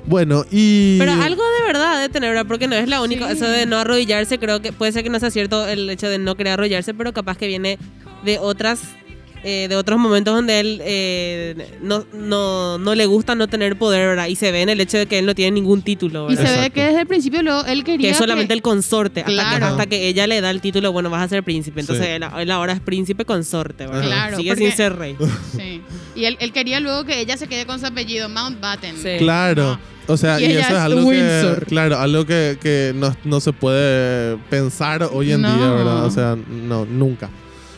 Bueno, 0.07 0.45
y. 0.49 0.97
Pero 0.97 1.11
algo 1.11 1.43
de 1.43 1.67
verdad 1.67 1.99
de 2.01 2.09
tener, 2.09 2.29
¿verdad? 2.29 2.45
Porque 2.47 2.67
no 2.67 2.75
es 2.75 2.87
la 2.87 3.01
única. 3.01 3.27
Sí. 3.27 3.33
Eso 3.33 3.45
de 3.45 3.65
no 3.65 3.77
arrodillarse, 3.77 4.39
creo 4.39 4.61
que 4.61 4.71
puede 4.71 4.93
ser 4.93 5.03
que 5.03 5.09
no 5.09 5.19
sea 5.19 5.29
cierto 5.31 5.67
el 5.67 5.89
hecho 5.89 6.09
de 6.09 6.17
no 6.17 6.35
querer 6.35 6.53
arrodillarse, 6.53 6.93
pero 6.93 7.13
capaz 7.13 7.37
que 7.37 7.47
viene 7.47 7.77
de 8.23 8.39
otras. 8.39 8.79
Eh, 9.49 9.67
de 9.69 9.75
otros 9.77 9.97
momentos 9.97 10.35
donde 10.35 10.59
él 10.59 10.81
eh, 10.83 11.77
no, 11.81 12.05
no, 12.13 12.77
no 12.77 12.95
le 12.95 13.05
gusta 13.05 13.33
no 13.33 13.47
tener 13.47 13.77
poder, 13.77 14.05
¿verdad? 14.09 14.27
Y 14.27 14.35
se 14.35 14.51
ve 14.51 14.61
en 14.61 14.67
el 14.69 14.81
hecho 14.81 14.97
de 14.97 15.05
que 15.05 15.19
él 15.19 15.25
no 15.25 15.33
tiene 15.35 15.51
ningún 15.51 15.81
título, 15.83 16.29
Y 16.29 16.35
¿verdad? 16.35 16.53
se 16.55 16.59
ve 16.61 16.69
que 16.71 16.83
desde 16.83 16.99
el 17.01 17.07
principio 17.07 17.41
luego 17.43 17.63
él 17.65 17.83
quería. 17.85 18.07
que 18.07 18.11
es 18.11 18.17
solamente 18.17 18.49
que- 18.49 18.53
el 18.55 18.61
consorte, 18.61 19.21
hasta, 19.21 19.31
que, 19.57 19.63
hasta 19.63 19.85
que 19.85 20.07
ella 20.09 20.27
le 20.27 20.41
da 20.41 20.49
el 20.51 20.59
título, 20.59 20.91
bueno, 20.91 21.09
vas 21.09 21.23
a 21.23 21.29
ser 21.29 21.43
príncipe. 21.43 21.79
Entonces 21.79 22.05
Sí. 22.05 22.11
él, 22.11 22.23
él 22.39 22.51
ahora 22.51 22.73
es 22.73 22.81
príncipe 22.81 23.23
consorte, 23.23 23.87
¿verdad? 23.87 24.01
Claro, 24.03 24.37
Sigue 24.37 24.49
porque- 24.51 24.65
sin 24.67 24.75
ser 24.75 24.95
rey. 24.97 25.15
Sí. 25.57 25.81
Y 26.15 26.25
él, 26.25 26.35
él 26.41 26.51
quería 26.51 26.79
luego 26.81 27.05
que 27.05 27.19
ella 27.21 27.37
se 27.37 27.47
quede 27.47 27.65
con 27.65 27.79
su 27.79 27.85
apellido, 27.85 28.27
Mountbatten. 28.27 28.97
Sí. 28.97 29.11
Claro. 29.19 29.79
O 30.07 30.17
sea, 30.17 30.39
Y 30.41 30.45
y, 30.45 30.51
eso 30.51 30.59
es 30.59 30.67
es 30.69 30.73
algo 30.73 31.01
que, 31.01 31.05
Windsor. 31.07 31.65
claro, 31.67 31.97
algo 31.99 32.25
que, 32.25 32.57
que 32.61 32.91
no, 32.95 33.15
no 33.23 33.39
se 33.39 33.53
puede 33.53 34.37
pensar 34.49 35.07
hoy 35.11 35.31
en 35.31 35.41
No. 35.41 35.55
día, 35.55 35.69
¿verdad? 35.71 36.05
O 36.05 36.11
sea, 36.11 36.35
no, 36.49 36.85
nunca. 36.85 37.29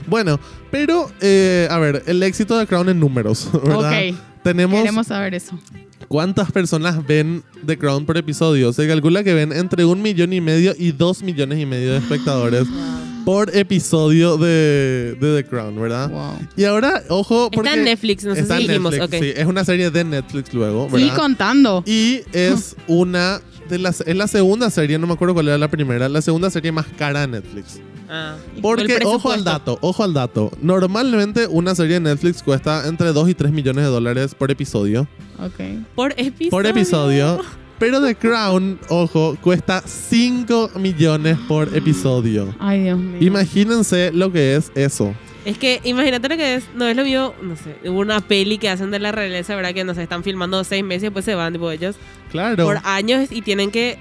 Bueno, 0.08 0.40
pero, 0.72 1.10
eh, 1.22 1.68
a 1.70 1.78
ver, 1.80 2.04
el 2.08 2.22
éxito 2.24 2.58
de 2.58 2.68
Crown 2.68 2.90
en 2.90 3.00
números, 3.00 3.50
¿verdad? 3.64 4.10
Ok. 4.10 4.16
Tenemos 4.44 4.80
Queremos 4.80 5.08
saber 5.08 5.34
eso. 5.36 5.60
cuántas 6.08 6.52
personas 6.52 7.06
ven 7.06 7.44
The 7.66 7.78
Crown 7.78 8.06
por 8.06 8.18
episodio. 8.18 8.72
Se 8.72 8.88
calcula 8.88 9.24
que 9.24 9.34
ven 9.34 9.52
entre 9.52 9.84
un 9.86 10.02
millón 10.02 10.32
y 10.32 10.40
medio 10.42 10.74
y 10.78 10.92
dos 10.94 11.22
millones 11.24 11.60
y 11.60 11.66
medio 11.66 11.92
de 11.92 11.98
espectadores 11.98 12.66
por 13.26 13.54
episodio 13.56 14.38
de, 14.38 15.18
de 15.20 15.42
The 15.44 15.50
Crown, 15.50 15.80
¿verdad? 15.80 16.10
Wow. 16.10 16.40
Y 16.56 16.64
ahora, 16.64 17.04
ojo, 17.10 17.52
porque... 17.52 17.68
Está 17.70 17.80
en 17.80 17.86
Netflix, 17.86 18.24
no 18.24 18.34
sé 18.34 18.42
está 18.42 18.56
si 18.58 18.62
en 18.64 18.68
dijimos. 18.70 18.94
Netflix, 18.94 19.20
sí, 19.22 19.34
es 19.36 19.46
una 19.46 19.66
serie 19.66 19.92
de 19.92 20.04
Netflix 20.06 20.54
luego, 20.54 20.90
¿verdad? 20.90 21.16
contando. 21.18 21.84
Y 21.86 22.22
es 22.32 22.78
una 22.88 23.42
de 23.70 23.78
las, 23.78 24.02
es 24.02 24.16
la 24.16 24.28
segunda 24.28 24.70
serie, 24.70 24.98
no 24.98 25.06
me 25.06 25.14
acuerdo 25.14 25.34
cuál 25.34 25.50
era 25.50 25.58
la 25.58 25.68
primera, 25.70 26.08
la 26.08 26.22
segunda 26.22 26.50
serie 26.50 26.72
más 26.72 26.86
cara 26.98 27.22
de 27.22 27.28
Netflix. 27.28 27.82
Ah, 28.10 28.36
Porque, 28.62 29.00
ojo 29.06 29.32
al 29.32 29.44
dato, 29.44 29.78
ojo 29.82 30.04
al 30.04 30.14
dato. 30.14 30.52
Normalmente 30.62 31.46
una 31.48 31.76
serie 31.76 31.96
de 31.96 32.00
Netflix 32.02 32.42
cuesta 32.42 32.88
entre 32.88 33.14
2 33.14 33.30
y 33.30 33.34
3 33.36 33.52
millones 33.52 33.84
de 33.86 33.90
dólares 33.92 34.34
por 34.36 34.50
episodio. 34.52 35.08
Ok. 35.40 35.86
Por 35.96 36.12
episodio. 36.14 36.50
Por 36.50 36.66
episodio. 36.66 37.42
Pero 37.78 38.02
The 38.04 38.16
Crown, 38.16 38.78
ojo, 38.90 39.38
cuesta 39.42 39.82
5 39.86 40.72
millones 40.76 41.38
por 41.48 41.74
episodio. 41.78 42.54
Ay, 42.60 42.84
Dios 42.84 43.00
mío. 43.00 43.18
Imagínense 43.22 44.12
lo 44.12 44.32
que 44.32 44.56
es 44.56 44.72
eso. 44.76 45.14
Es 45.46 45.58
que 45.58 45.80
imagínate 45.86 46.28
lo 46.28 46.36
que 46.36 46.56
es, 46.56 46.66
no 46.76 46.86
es 46.86 46.98
lo 46.98 47.04
mío, 47.06 47.34
no 47.42 47.56
sé, 47.56 47.78
hubo 47.90 48.00
una 48.00 48.20
peli 48.20 48.58
que 48.58 48.70
hacen 48.70 48.92
de 48.92 49.00
la 49.00 49.14
realeza, 49.14 49.56
¿verdad? 49.56 49.74
Que 49.74 49.86
no 49.86 49.94
sé, 49.96 50.04
están 50.04 50.24
filmando 50.24 50.62
seis 50.66 50.84
meses 50.84 51.04
y 51.04 51.06
después 51.06 51.24
se 51.24 51.34
van, 51.34 51.54
tipo 51.54 51.72
ellos, 51.72 51.96
Claro. 52.32 52.66
por 52.66 52.80
años 52.84 53.30
y 53.32 53.42
tienen 53.42 53.72
que 53.72 53.98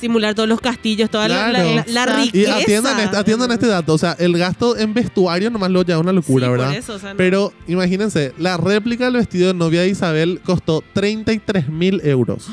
simular 0.00 0.34
todos 0.34 0.48
los 0.48 0.60
castillos, 0.60 1.08
toda 1.10 1.28
la- 1.28 1.48
la, 1.48 1.60
Claro. 1.62 1.68
la- 1.68 1.74
la 1.74 2.02
Exacto. 2.02 2.20
Y 2.20 2.24
riqueza. 2.24 2.56
atiendan, 2.56 3.00
este, 3.00 3.16
atiendan 3.16 3.52
este 3.52 3.66
dato. 3.66 3.94
O 3.94 3.98
sea, 3.98 4.12
el 4.18 4.36
gasto 4.36 4.76
en 4.76 4.94
vestuario 4.94 5.50
nomás 5.50 5.70
lo 5.70 5.82
lleva 5.82 6.00
una 6.00 6.12
locura, 6.12 6.46
Sí, 6.46 6.50
por 6.50 6.58
¿verdad? 6.58 6.74
eso, 6.76 6.94
o 6.94 6.98
sea, 6.98 7.10
no- 7.10 7.16
Pero 7.16 7.52
imagínense, 7.68 8.32
la 8.38 8.56
réplica 8.56 9.04
del 9.04 9.14
vestido 9.14 9.48
de 9.48 9.54
novia 9.54 9.82
de 9.82 9.88
Isabel 9.88 10.40
costó 10.44 10.82
33 10.92 11.68
mil 11.68 12.00
euros. 12.04 12.46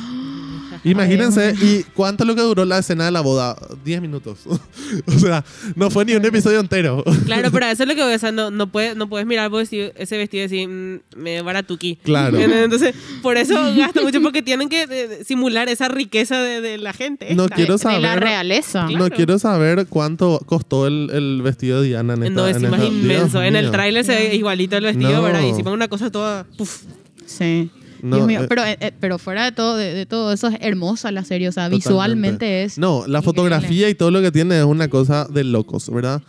Imagínense, 0.84 1.54
¿y 1.62 1.84
cuánto 1.94 2.24
es 2.24 2.28
lo 2.28 2.36
que 2.36 2.42
duró 2.42 2.66
la 2.66 2.80
escena 2.80 3.06
de 3.06 3.12
la 3.12 3.22
boda? 3.22 3.56
10 3.86 4.02
minutos. 4.02 4.40
o 5.06 5.12
sea, 5.20 5.44
no 5.76 5.90
fue 5.92 6.06
ni 6.06 6.14
un 6.14 6.26
episodio 6.26 6.60
entero. 6.60 7.04
Claro, 7.26 7.52
pero 7.52 7.68
eso 7.68 7.84
es 7.84 7.90
lo 7.90 7.96
que 7.96 8.02
voy 8.02 8.10
a 8.10 8.14
decir, 8.14 8.34
no, 8.34 8.50
no, 8.52 8.68
puedes, 8.72 8.96
no 8.96 9.08
puedes 9.08 9.28
mirar 9.28 9.50
vestido- 9.52 9.92
ese 9.96 10.18
vestido 10.18 10.46
y 10.46 10.48
decir, 10.48 10.68
mm, 10.68 11.00
me 11.18 11.42
baratuki. 11.42 11.98
Claro. 12.04 12.38
Entonces, 12.40 12.96
por 13.22 13.38
eso 13.38 13.54
gasta 13.76 14.02
mucho, 14.02 14.22
porque 14.22 14.42
tienen 14.42 14.70
que 14.70 14.88
eh, 14.90 15.24
simular 15.26 15.70
esa 15.70 15.88
riqueza 15.88 16.42
de, 16.42 16.62
de 16.62 16.78
la 16.78 16.94
gente. 16.94 17.34
No 17.36 17.44
esta. 17.46 17.56
quiero 17.56 17.78
De 17.78 17.84
la 17.86 17.92
saber. 18.10 18.20
realeza. 18.20 18.86
Claro. 18.88 19.04
No 19.08 19.10
quiero 19.16 19.40
saber 19.40 19.86
cuánto 19.88 20.42
costó 20.46 20.88
el, 20.88 21.10
el 21.14 21.42
vestido 21.44 21.82
de 21.82 21.90
Diana 21.90 22.14
en 22.16 22.24
esta 22.24 22.36
No, 22.36 22.48
encima 22.48 22.78
es 22.78 22.84
esta- 22.84 22.94
inmenso. 22.96 23.40
Dios 23.40 23.48
En 23.50 23.56
el 23.56 23.72
tráiler 23.72 24.04
se 24.04 24.16
ve 24.16 24.36
igualito 24.36 24.78
el 24.78 24.84
vestido, 24.86 25.12
No. 25.14 25.22
¿verdad? 25.22 25.42
Y 25.44 25.50
encima 25.50 25.72
una 25.72 25.88
cosa 25.88 26.12
toda... 26.12 26.46
puf. 26.58 26.82
Sí. 27.26 27.70
No, 28.04 28.16
Dios 28.18 28.28
mío, 28.28 28.42
eh, 28.44 28.46
pero, 28.50 28.64
eh, 28.66 28.78
eh, 28.80 28.92
pero 29.00 29.18
fuera 29.20 29.46
de 29.46 29.52
todo, 29.52 29.76
de, 29.78 29.94
de 29.94 30.06
todo 30.06 30.34
eso 30.34 30.48
es 30.48 30.58
hermosa 30.62 31.12
la 31.12 31.24
serie, 31.24 31.48
o 31.50 31.52
sea, 31.52 31.66
Totalmente. 31.70 31.88
visualmente 31.90 32.64
es. 32.64 32.78
No, 32.78 33.00
la 33.00 33.20
increíble. 33.20 33.22
fotografía 33.24 33.90
y 33.90 33.96
todo 33.96 34.12
lo 34.12 34.22
que 34.22 34.32
tiene 34.32 34.58
es 34.60 34.66
una 34.66 34.88
cosa 34.88 35.26
de 35.30 35.44
locos, 35.44 35.90
¿verdad? 35.94 36.22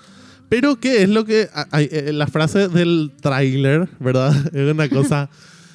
Pero 0.49 0.77
¿qué 0.79 1.03
es 1.03 1.09
lo 1.09 1.25
que... 1.25 1.49
a- 1.55 1.67
hay- 1.71 1.89
eh, 1.91 2.13
la 2.13 2.27
frase 2.27 2.69
del 2.69 3.13
tráiler, 3.21 3.89
¿verdad? 4.01 4.35
Es 4.55 4.71
una 4.73 4.89
cosa... 4.89 5.31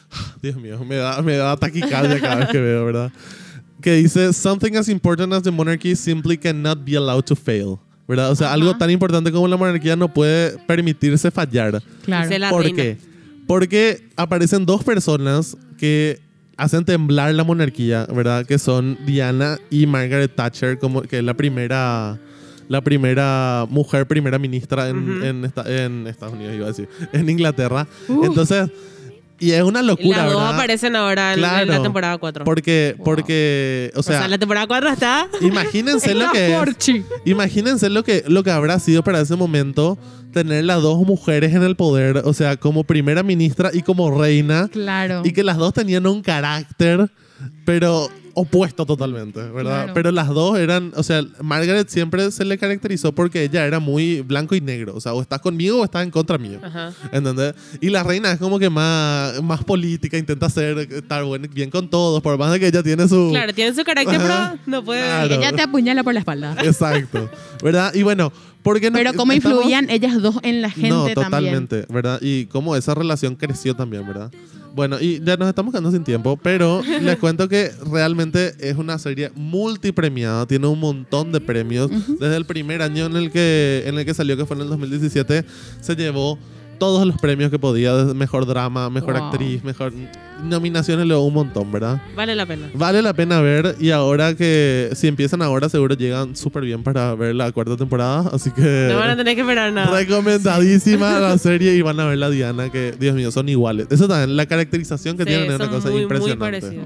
Dios 0.41 0.55
mío, 0.57 0.79
me 0.85 0.95
da, 0.97 1.21
me 1.21 1.35
da 1.35 1.57
taquicardia 1.57 2.19
cada 2.19 2.35
vez 2.35 2.47
que 2.49 2.59
veo, 2.59 2.85
¿verdad? 2.85 3.11
Que 3.81 3.93
dice, 3.93 4.33
something 4.33 4.75
as 4.75 4.87
important 4.89 5.33
as 5.33 5.43
the 5.43 5.51
monarchy 5.51 5.95
simply 5.95 6.37
cannot 6.37 6.83
be 6.85 6.95
allowed 6.95 7.23
to 7.25 7.35
fail. 7.35 7.79
¿Verdad? 8.07 8.31
O 8.31 8.35
sea, 8.35 8.47
Ajá. 8.47 8.53
algo 8.53 8.77
tan 8.77 8.89
importante 8.89 9.31
como 9.33 9.47
la 9.49 9.57
monarquía 9.57 9.97
no 9.97 10.07
puede 10.13 10.57
permitirse 10.59 11.29
fallar. 11.29 11.81
Claro. 12.05 12.29
¿Por 12.49 12.63
reina. 12.63 12.75
qué? 12.75 12.97
Porque 13.47 14.07
aparecen 14.15 14.65
dos 14.65 14.83
personas 14.83 15.55
que 15.77 16.19
hacen 16.57 16.83
temblar 16.85 17.33
la 17.33 17.43
monarquía, 17.43 18.05
¿verdad? 18.13 18.45
Que 18.45 18.57
son 18.59 18.97
Diana 19.05 19.57
y 19.69 19.85
Margaret 19.85 20.35
Thatcher, 20.35 20.79
como 20.79 21.01
que 21.03 21.19
es 21.19 21.23
la 21.23 21.33
primera 21.35 22.19
la 22.69 22.81
primera 22.81 23.65
mujer 23.69 24.05
primera 24.07 24.37
ministra 24.37 24.89
en, 24.89 24.97
Ujú. 25.17 25.23
en, 25.23 25.45
esta- 25.45 25.63
en 25.85 26.05
Estados 26.05 26.33
Unidos, 26.35 26.53
iba 26.55 26.65
a 26.65 26.69
decir, 26.69 26.89
en 27.13 27.29
Inglaterra. 27.29 27.87
Entonces, 28.09 28.69
y 29.39 29.51
es 29.51 29.61
una 29.63 29.81
locura, 29.81 30.17
Las 30.23 30.31
dos 30.31 30.41
¿verdad? 30.41 30.55
aparecen 30.55 30.95
ahora 30.95 31.33
en, 31.33 31.43
en 31.43 31.67
la 31.67 31.81
temporada 31.81 32.17
4. 32.17 32.43
Porque, 32.45 32.95
porque, 33.03 33.91
o 33.95 33.99
o 33.99 34.03
sea, 34.03 34.19
sea, 34.19 34.27
la 34.27 34.37
temporada 34.37 34.65
4 34.67 34.89
está... 34.89 35.27
imagínense 35.41 36.13
lo 36.15 36.31
que 36.31 36.53
es. 36.55 37.05
Imagínense 37.25 37.89
lo 37.89 38.03
que, 38.03 38.23
lo 38.27 38.43
que 38.43 38.51
habrá 38.51 38.79
sido 38.79 39.03
para 39.03 39.21
ese 39.21 39.35
momento 39.35 39.97
tener 40.33 40.63
las 40.65 40.81
dos 40.81 40.99
mujeres 41.05 41.53
en 41.55 41.63
el 41.63 41.75
poder, 41.75 42.21
o 42.25 42.33
sea, 42.33 42.57
como 42.57 42.83
primera 42.83 43.23
ministra 43.23 43.71
y 43.73 43.81
como 43.81 44.11
reina, 44.19 44.67
Claro. 44.71 45.21
y 45.23 45.31
que 45.33 45.43
las 45.43 45.57
dos 45.57 45.73
tenían 45.73 46.05
un 46.05 46.21
carácter, 46.21 47.09
pero 47.65 48.09
opuesto 48.39 48.85
totalmente, 48.85 49.39
¿verdad? 49.39 49.85
Claro. 49.85 49.93
Pero 49.95 50.11
las 50.11 50.27
dos 50.27 50.59
eran, 50.59 50.91
o 50.95 51.01
sea, 51.01 51.23
Margaret 51.41 51.89
siempre 51.89 52.29
se 52.29 52.45
le 52.45 52.59
caracterizó 52.59 53.11
porque 53.11 53.41
ella 53.43 53.65
era 53.65 53.79
muy 53.79 54.21
blanco 54.21 54.53
y 54.53 54.61
negro, 54.61 54.93
o 54.95 55.01
sea, 55.01 55.13
o 55.13 55.21
estás 55.23 55.39
conmigo 55.41 55.81
o 55.81 55.83
estás 55.83 56.03
en 56.03 56.11
contra 56.11 56.37
mío. 56.37 56.59
Ajá. 56.63 56.93
¿Entendés? 57.11 57.55
Y 57.81 57.89
la 57.89 58.03
reina 58.03 58.31
es 58.31 58.37
como 58.37 58.59
que 58.59 58.69
más, 58.69 59.41
más 59.41 59.63
política, 59.63 60.19
intenta 60.19 60.49
ser, 60.51 60.77
estar 60.77 61.23
buen- 61.23 61.49
bien 61.51 61.71
con 61.71 61.89
todos, 61.89 62.21
por 62.21 62.37
más 62.37 62.51
de 62.51 62.59
que 62.59 62.67
ella 62.67 62.83
tiene 62.83 63.07
su... 63.07 63.29
Claro, 63.31 63.53
tiene 63.55 63.73
su 63.73 63.83
carácter, 63.83 64.21
Ajá. 64.21 64.51
pero 64.55 64.61
no 64.67 64.85
puede... 64.85 65.01
Claro. 65.01 65.33
Ella 65.33 65.51
te 65.53 65.61
apuñala 65.63 66.03
por 66.03 66.13
la 66.13 66.19
espalda. 66.19 66.55
Exacto, 66.63 67.29
¿verdad? 67.63 67.91
Y 67.95 68.03
bueno, 68.03 68.31
porque 68.67 68.91
Pero 68.91 69.13
cómo 69.13 69.31
influían 69.31 69.89
ellas 69.89 70.21
dos 70.21 70.35
en 70.43 70.61
la 70.61 70.69
gente 70.69 70.89
no, 70.89 71.05
también. 71.05 71.15
totalmente, 71.15 71.85
¿verdad? 71.87 72.19
Y 72.21 72.47
cómo 72.47 72.75
esa 72.75 72.93
relación 72.93 73.37
creció 73.37 73.75
también, 73.75 74.05
¿verdad? 74.05 74.29
Bueno, 74.75 74.99
y 74.99 75.21
ya 75.23 75.37
nos 75.37 75.47
estamos 75.47 75.71
quedando 75.71 75.89
sin 75.89 76.03
tiempo, 76.03 76.35
pero 76.35 76.81
les 77.01 77.17
cuento 77.17 77.47
que 77.47 77.71
realmente 77.89 78.55
es 78.59 78.75
una 78.75 78.99
serie 78.99 79.31
multipremiada, 79.35 80.45
tiene 80.47 80.67
un 80.67 80.81
montón 80.81 81.31
de 81.31 81.39
premios. 81.39 81.89
Desde 82.19 82.35
el 82.35 82.45
primer 82.45 82.81
año 82.81 83.05
en 83.05 83.15
el 83.15 83.31
que 83.31 83.83
en 83.85 83.97
el 83.97 84.05
que 84.05 84.13
salió, 84.13 84.35
que 84.35 84.45
fue 84.45 84.57
en 84.57 84.63
el 84.63 84.69
2017, 84.69 85.45
se 85.79 85.95
llevó 85.95 86.37
todos 86.77 87.05
los 87.05 87.17
premios 87.17 87.51
que 87.51 87.59
podía, 87.59 87.93
mejor 88.15 88.45
drama, 88.45 88.89
mejor 88.89 89.15
Wow. 89.15 89.23
actriz, 89.25 89.63
mejor 89.63 89.93
nominaciones, 90.43 91.07
luego 91.07 91.23
un 91.25 91.33
montón, 91.33 91.71
¿verdad? 91.71 91.99
Vale 92.15 92.35
la 92.35 92.45
pena. 92.45 92.69
Vale 92.75 93.01
la 93.01 93.13
pena 93.13 93.41
ver 93.41 93.75
y 93.79 93.89
ahora 93.91 94.35
que 94.35 94.89
si 94.93 95.07
empiezan 95.07 95.41
ahora 95.41 95.67
seguro 95.69 95.95
llegan 95.95 96.35
súper 96.35 96.63
bien 96.63 96.83
para 96.83 97.15
ver 97.15 97.33
la 97.35 97.51
cuarta 97.51 97.75
temporada, 97.75 98.29
así 98.31 98.51
que 98.51 98.89
No 98.91 98.99
van 98.99 99.09
a 99.09 99.17
tener 99.17 99.33
que 99.35 99.41
esperar 99.41 99.73
nada. 99.73 99.97
recomendadísima 99.97 101.19
la 101.19 101.37
serie 101.39 101.73
y 101.75 101.81
van 101.81 101.99
a 101.99 102.05
ver 102.05 102.17
la 102.19 102.29
Diana 102.29 102.69
que 102.71 102.93
Dios 102.99 103.15
mío 103.15 103.31
son 103.31 103.49
iguales. 103.49 103.87
Eso 103.89 104.07
también 104.07 104.37
la 104.37 104.45
caracterización 104.45 105.17
que 105.17 105.23
Sí, 105.23 105.29
tienen 105.29 105.49
es 105.51 105.55
una 105.55 105.69
cosa 105.69 105.87
muy, 105.89 105.93
muy 105.95 106.01
impresionante. 106.03 106.39
parecidos. 106.39 106.85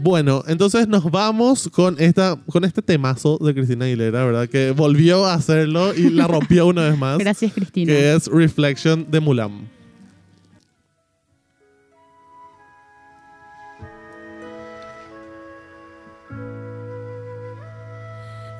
Bueno, 0.00 0.42
entonces 0.46 0.88
nos 0.88 1.10
vamos 1.10 1.68
con 1.68 1.96
esta 1.98 2.36
con 2.46 2.64
este 2.64 2.82
temazo 2.82 3.38
de 3.38 3.54
Cristina 3.54 3.84
Aguilera, 3.84 4.24
¿verdad? 4.24 4.48
Que 4.48 4.72
volvió 4.72 5.26
a 5.26 5.34
hacerlo 5.34 5.94
y 5.94 6.10
la 6.10 6.26
rompió 6.26 6.66
una 6.66 6.88
vez 6.88 6.98
más. 6.98 7.18
Gracias, 7.18 7.52
Cristina. 7.52 7.92
Que 7.92 8.14
es 8.14 8.26
Reflection 8.26 9.10
de 9.10 9.20
Mulan. 9.20 9.68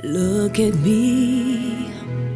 Look 0.03 0.59
at 0.59 0.74
me. 0.76 1.90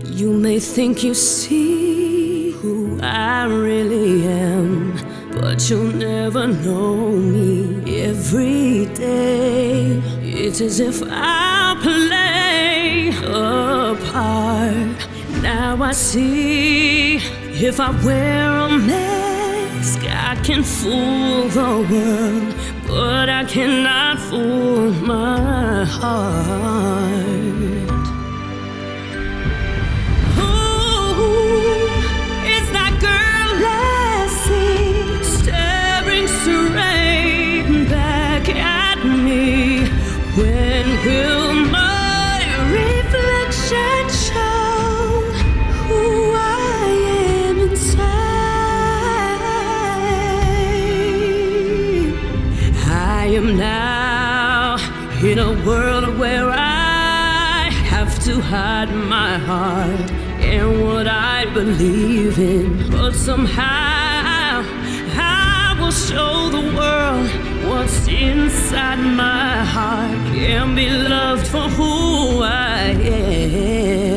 You 0.04 0.32
may 0.32 0.60
think 0.60 1.02
you 1.02 1.14
see 1.14 2.50
who 2.50 3.00
I 3.02 3.46
really 3.46 4.26
am, 4.28 4.94
but 5.32 5.68
you'll 5.68 5.92
never 5.92 6.46
know 6.46 7.10
me. 7.10 7.43
Every 8.34 8.86
day, 8.86 10.02
it's 10.24 10.60
as 10.60 10.80
if 10.80 11.00
I 11.06 11.78
play 11.80 13.10
a 13.22 13.94
part. 14.10 15.40
Now 15.40 15.80
I 15.80 15.92
see 15.92 17.18
if 17.64 17.78
I 17.78 17.90
wear 18.04 18.50
a 18.50 18.76
mask, 18.76 20.00
I 20.10 20.34
can 20.42 20.64
fool 20.64 21.46
the 21.46 21.86
world, 21.88 22.54
but 22.88 23.28
I 23.28 23.44
cannot 23.44 24.18
fool 24.18 24.90
my 25.06 25.84
heart. 25.84 27.54
Hide 58.54 58.94
my 58.94 59.38
heart 59.38 60.10
and 60.52 60.84
what 60.84 61.08
I 61.08 61.46
believe 61.54 62.38
in. 62.38 62.90
But 62.90 63.12
somehow 63.14 64.03
show 66.14 66.48
the 66.56 66.64
world 66.78 67.28
what's 67.68 68.06
inside 68.06 69.02
my 69.24 69.64
heart 69.74 70.12
and 70.54 70.76
be 70.76 70.88
loved 70.88 71.46
for 71.46 71.66
who 71.76 72.42
I 72.42 72.82
am. 73.18 74.13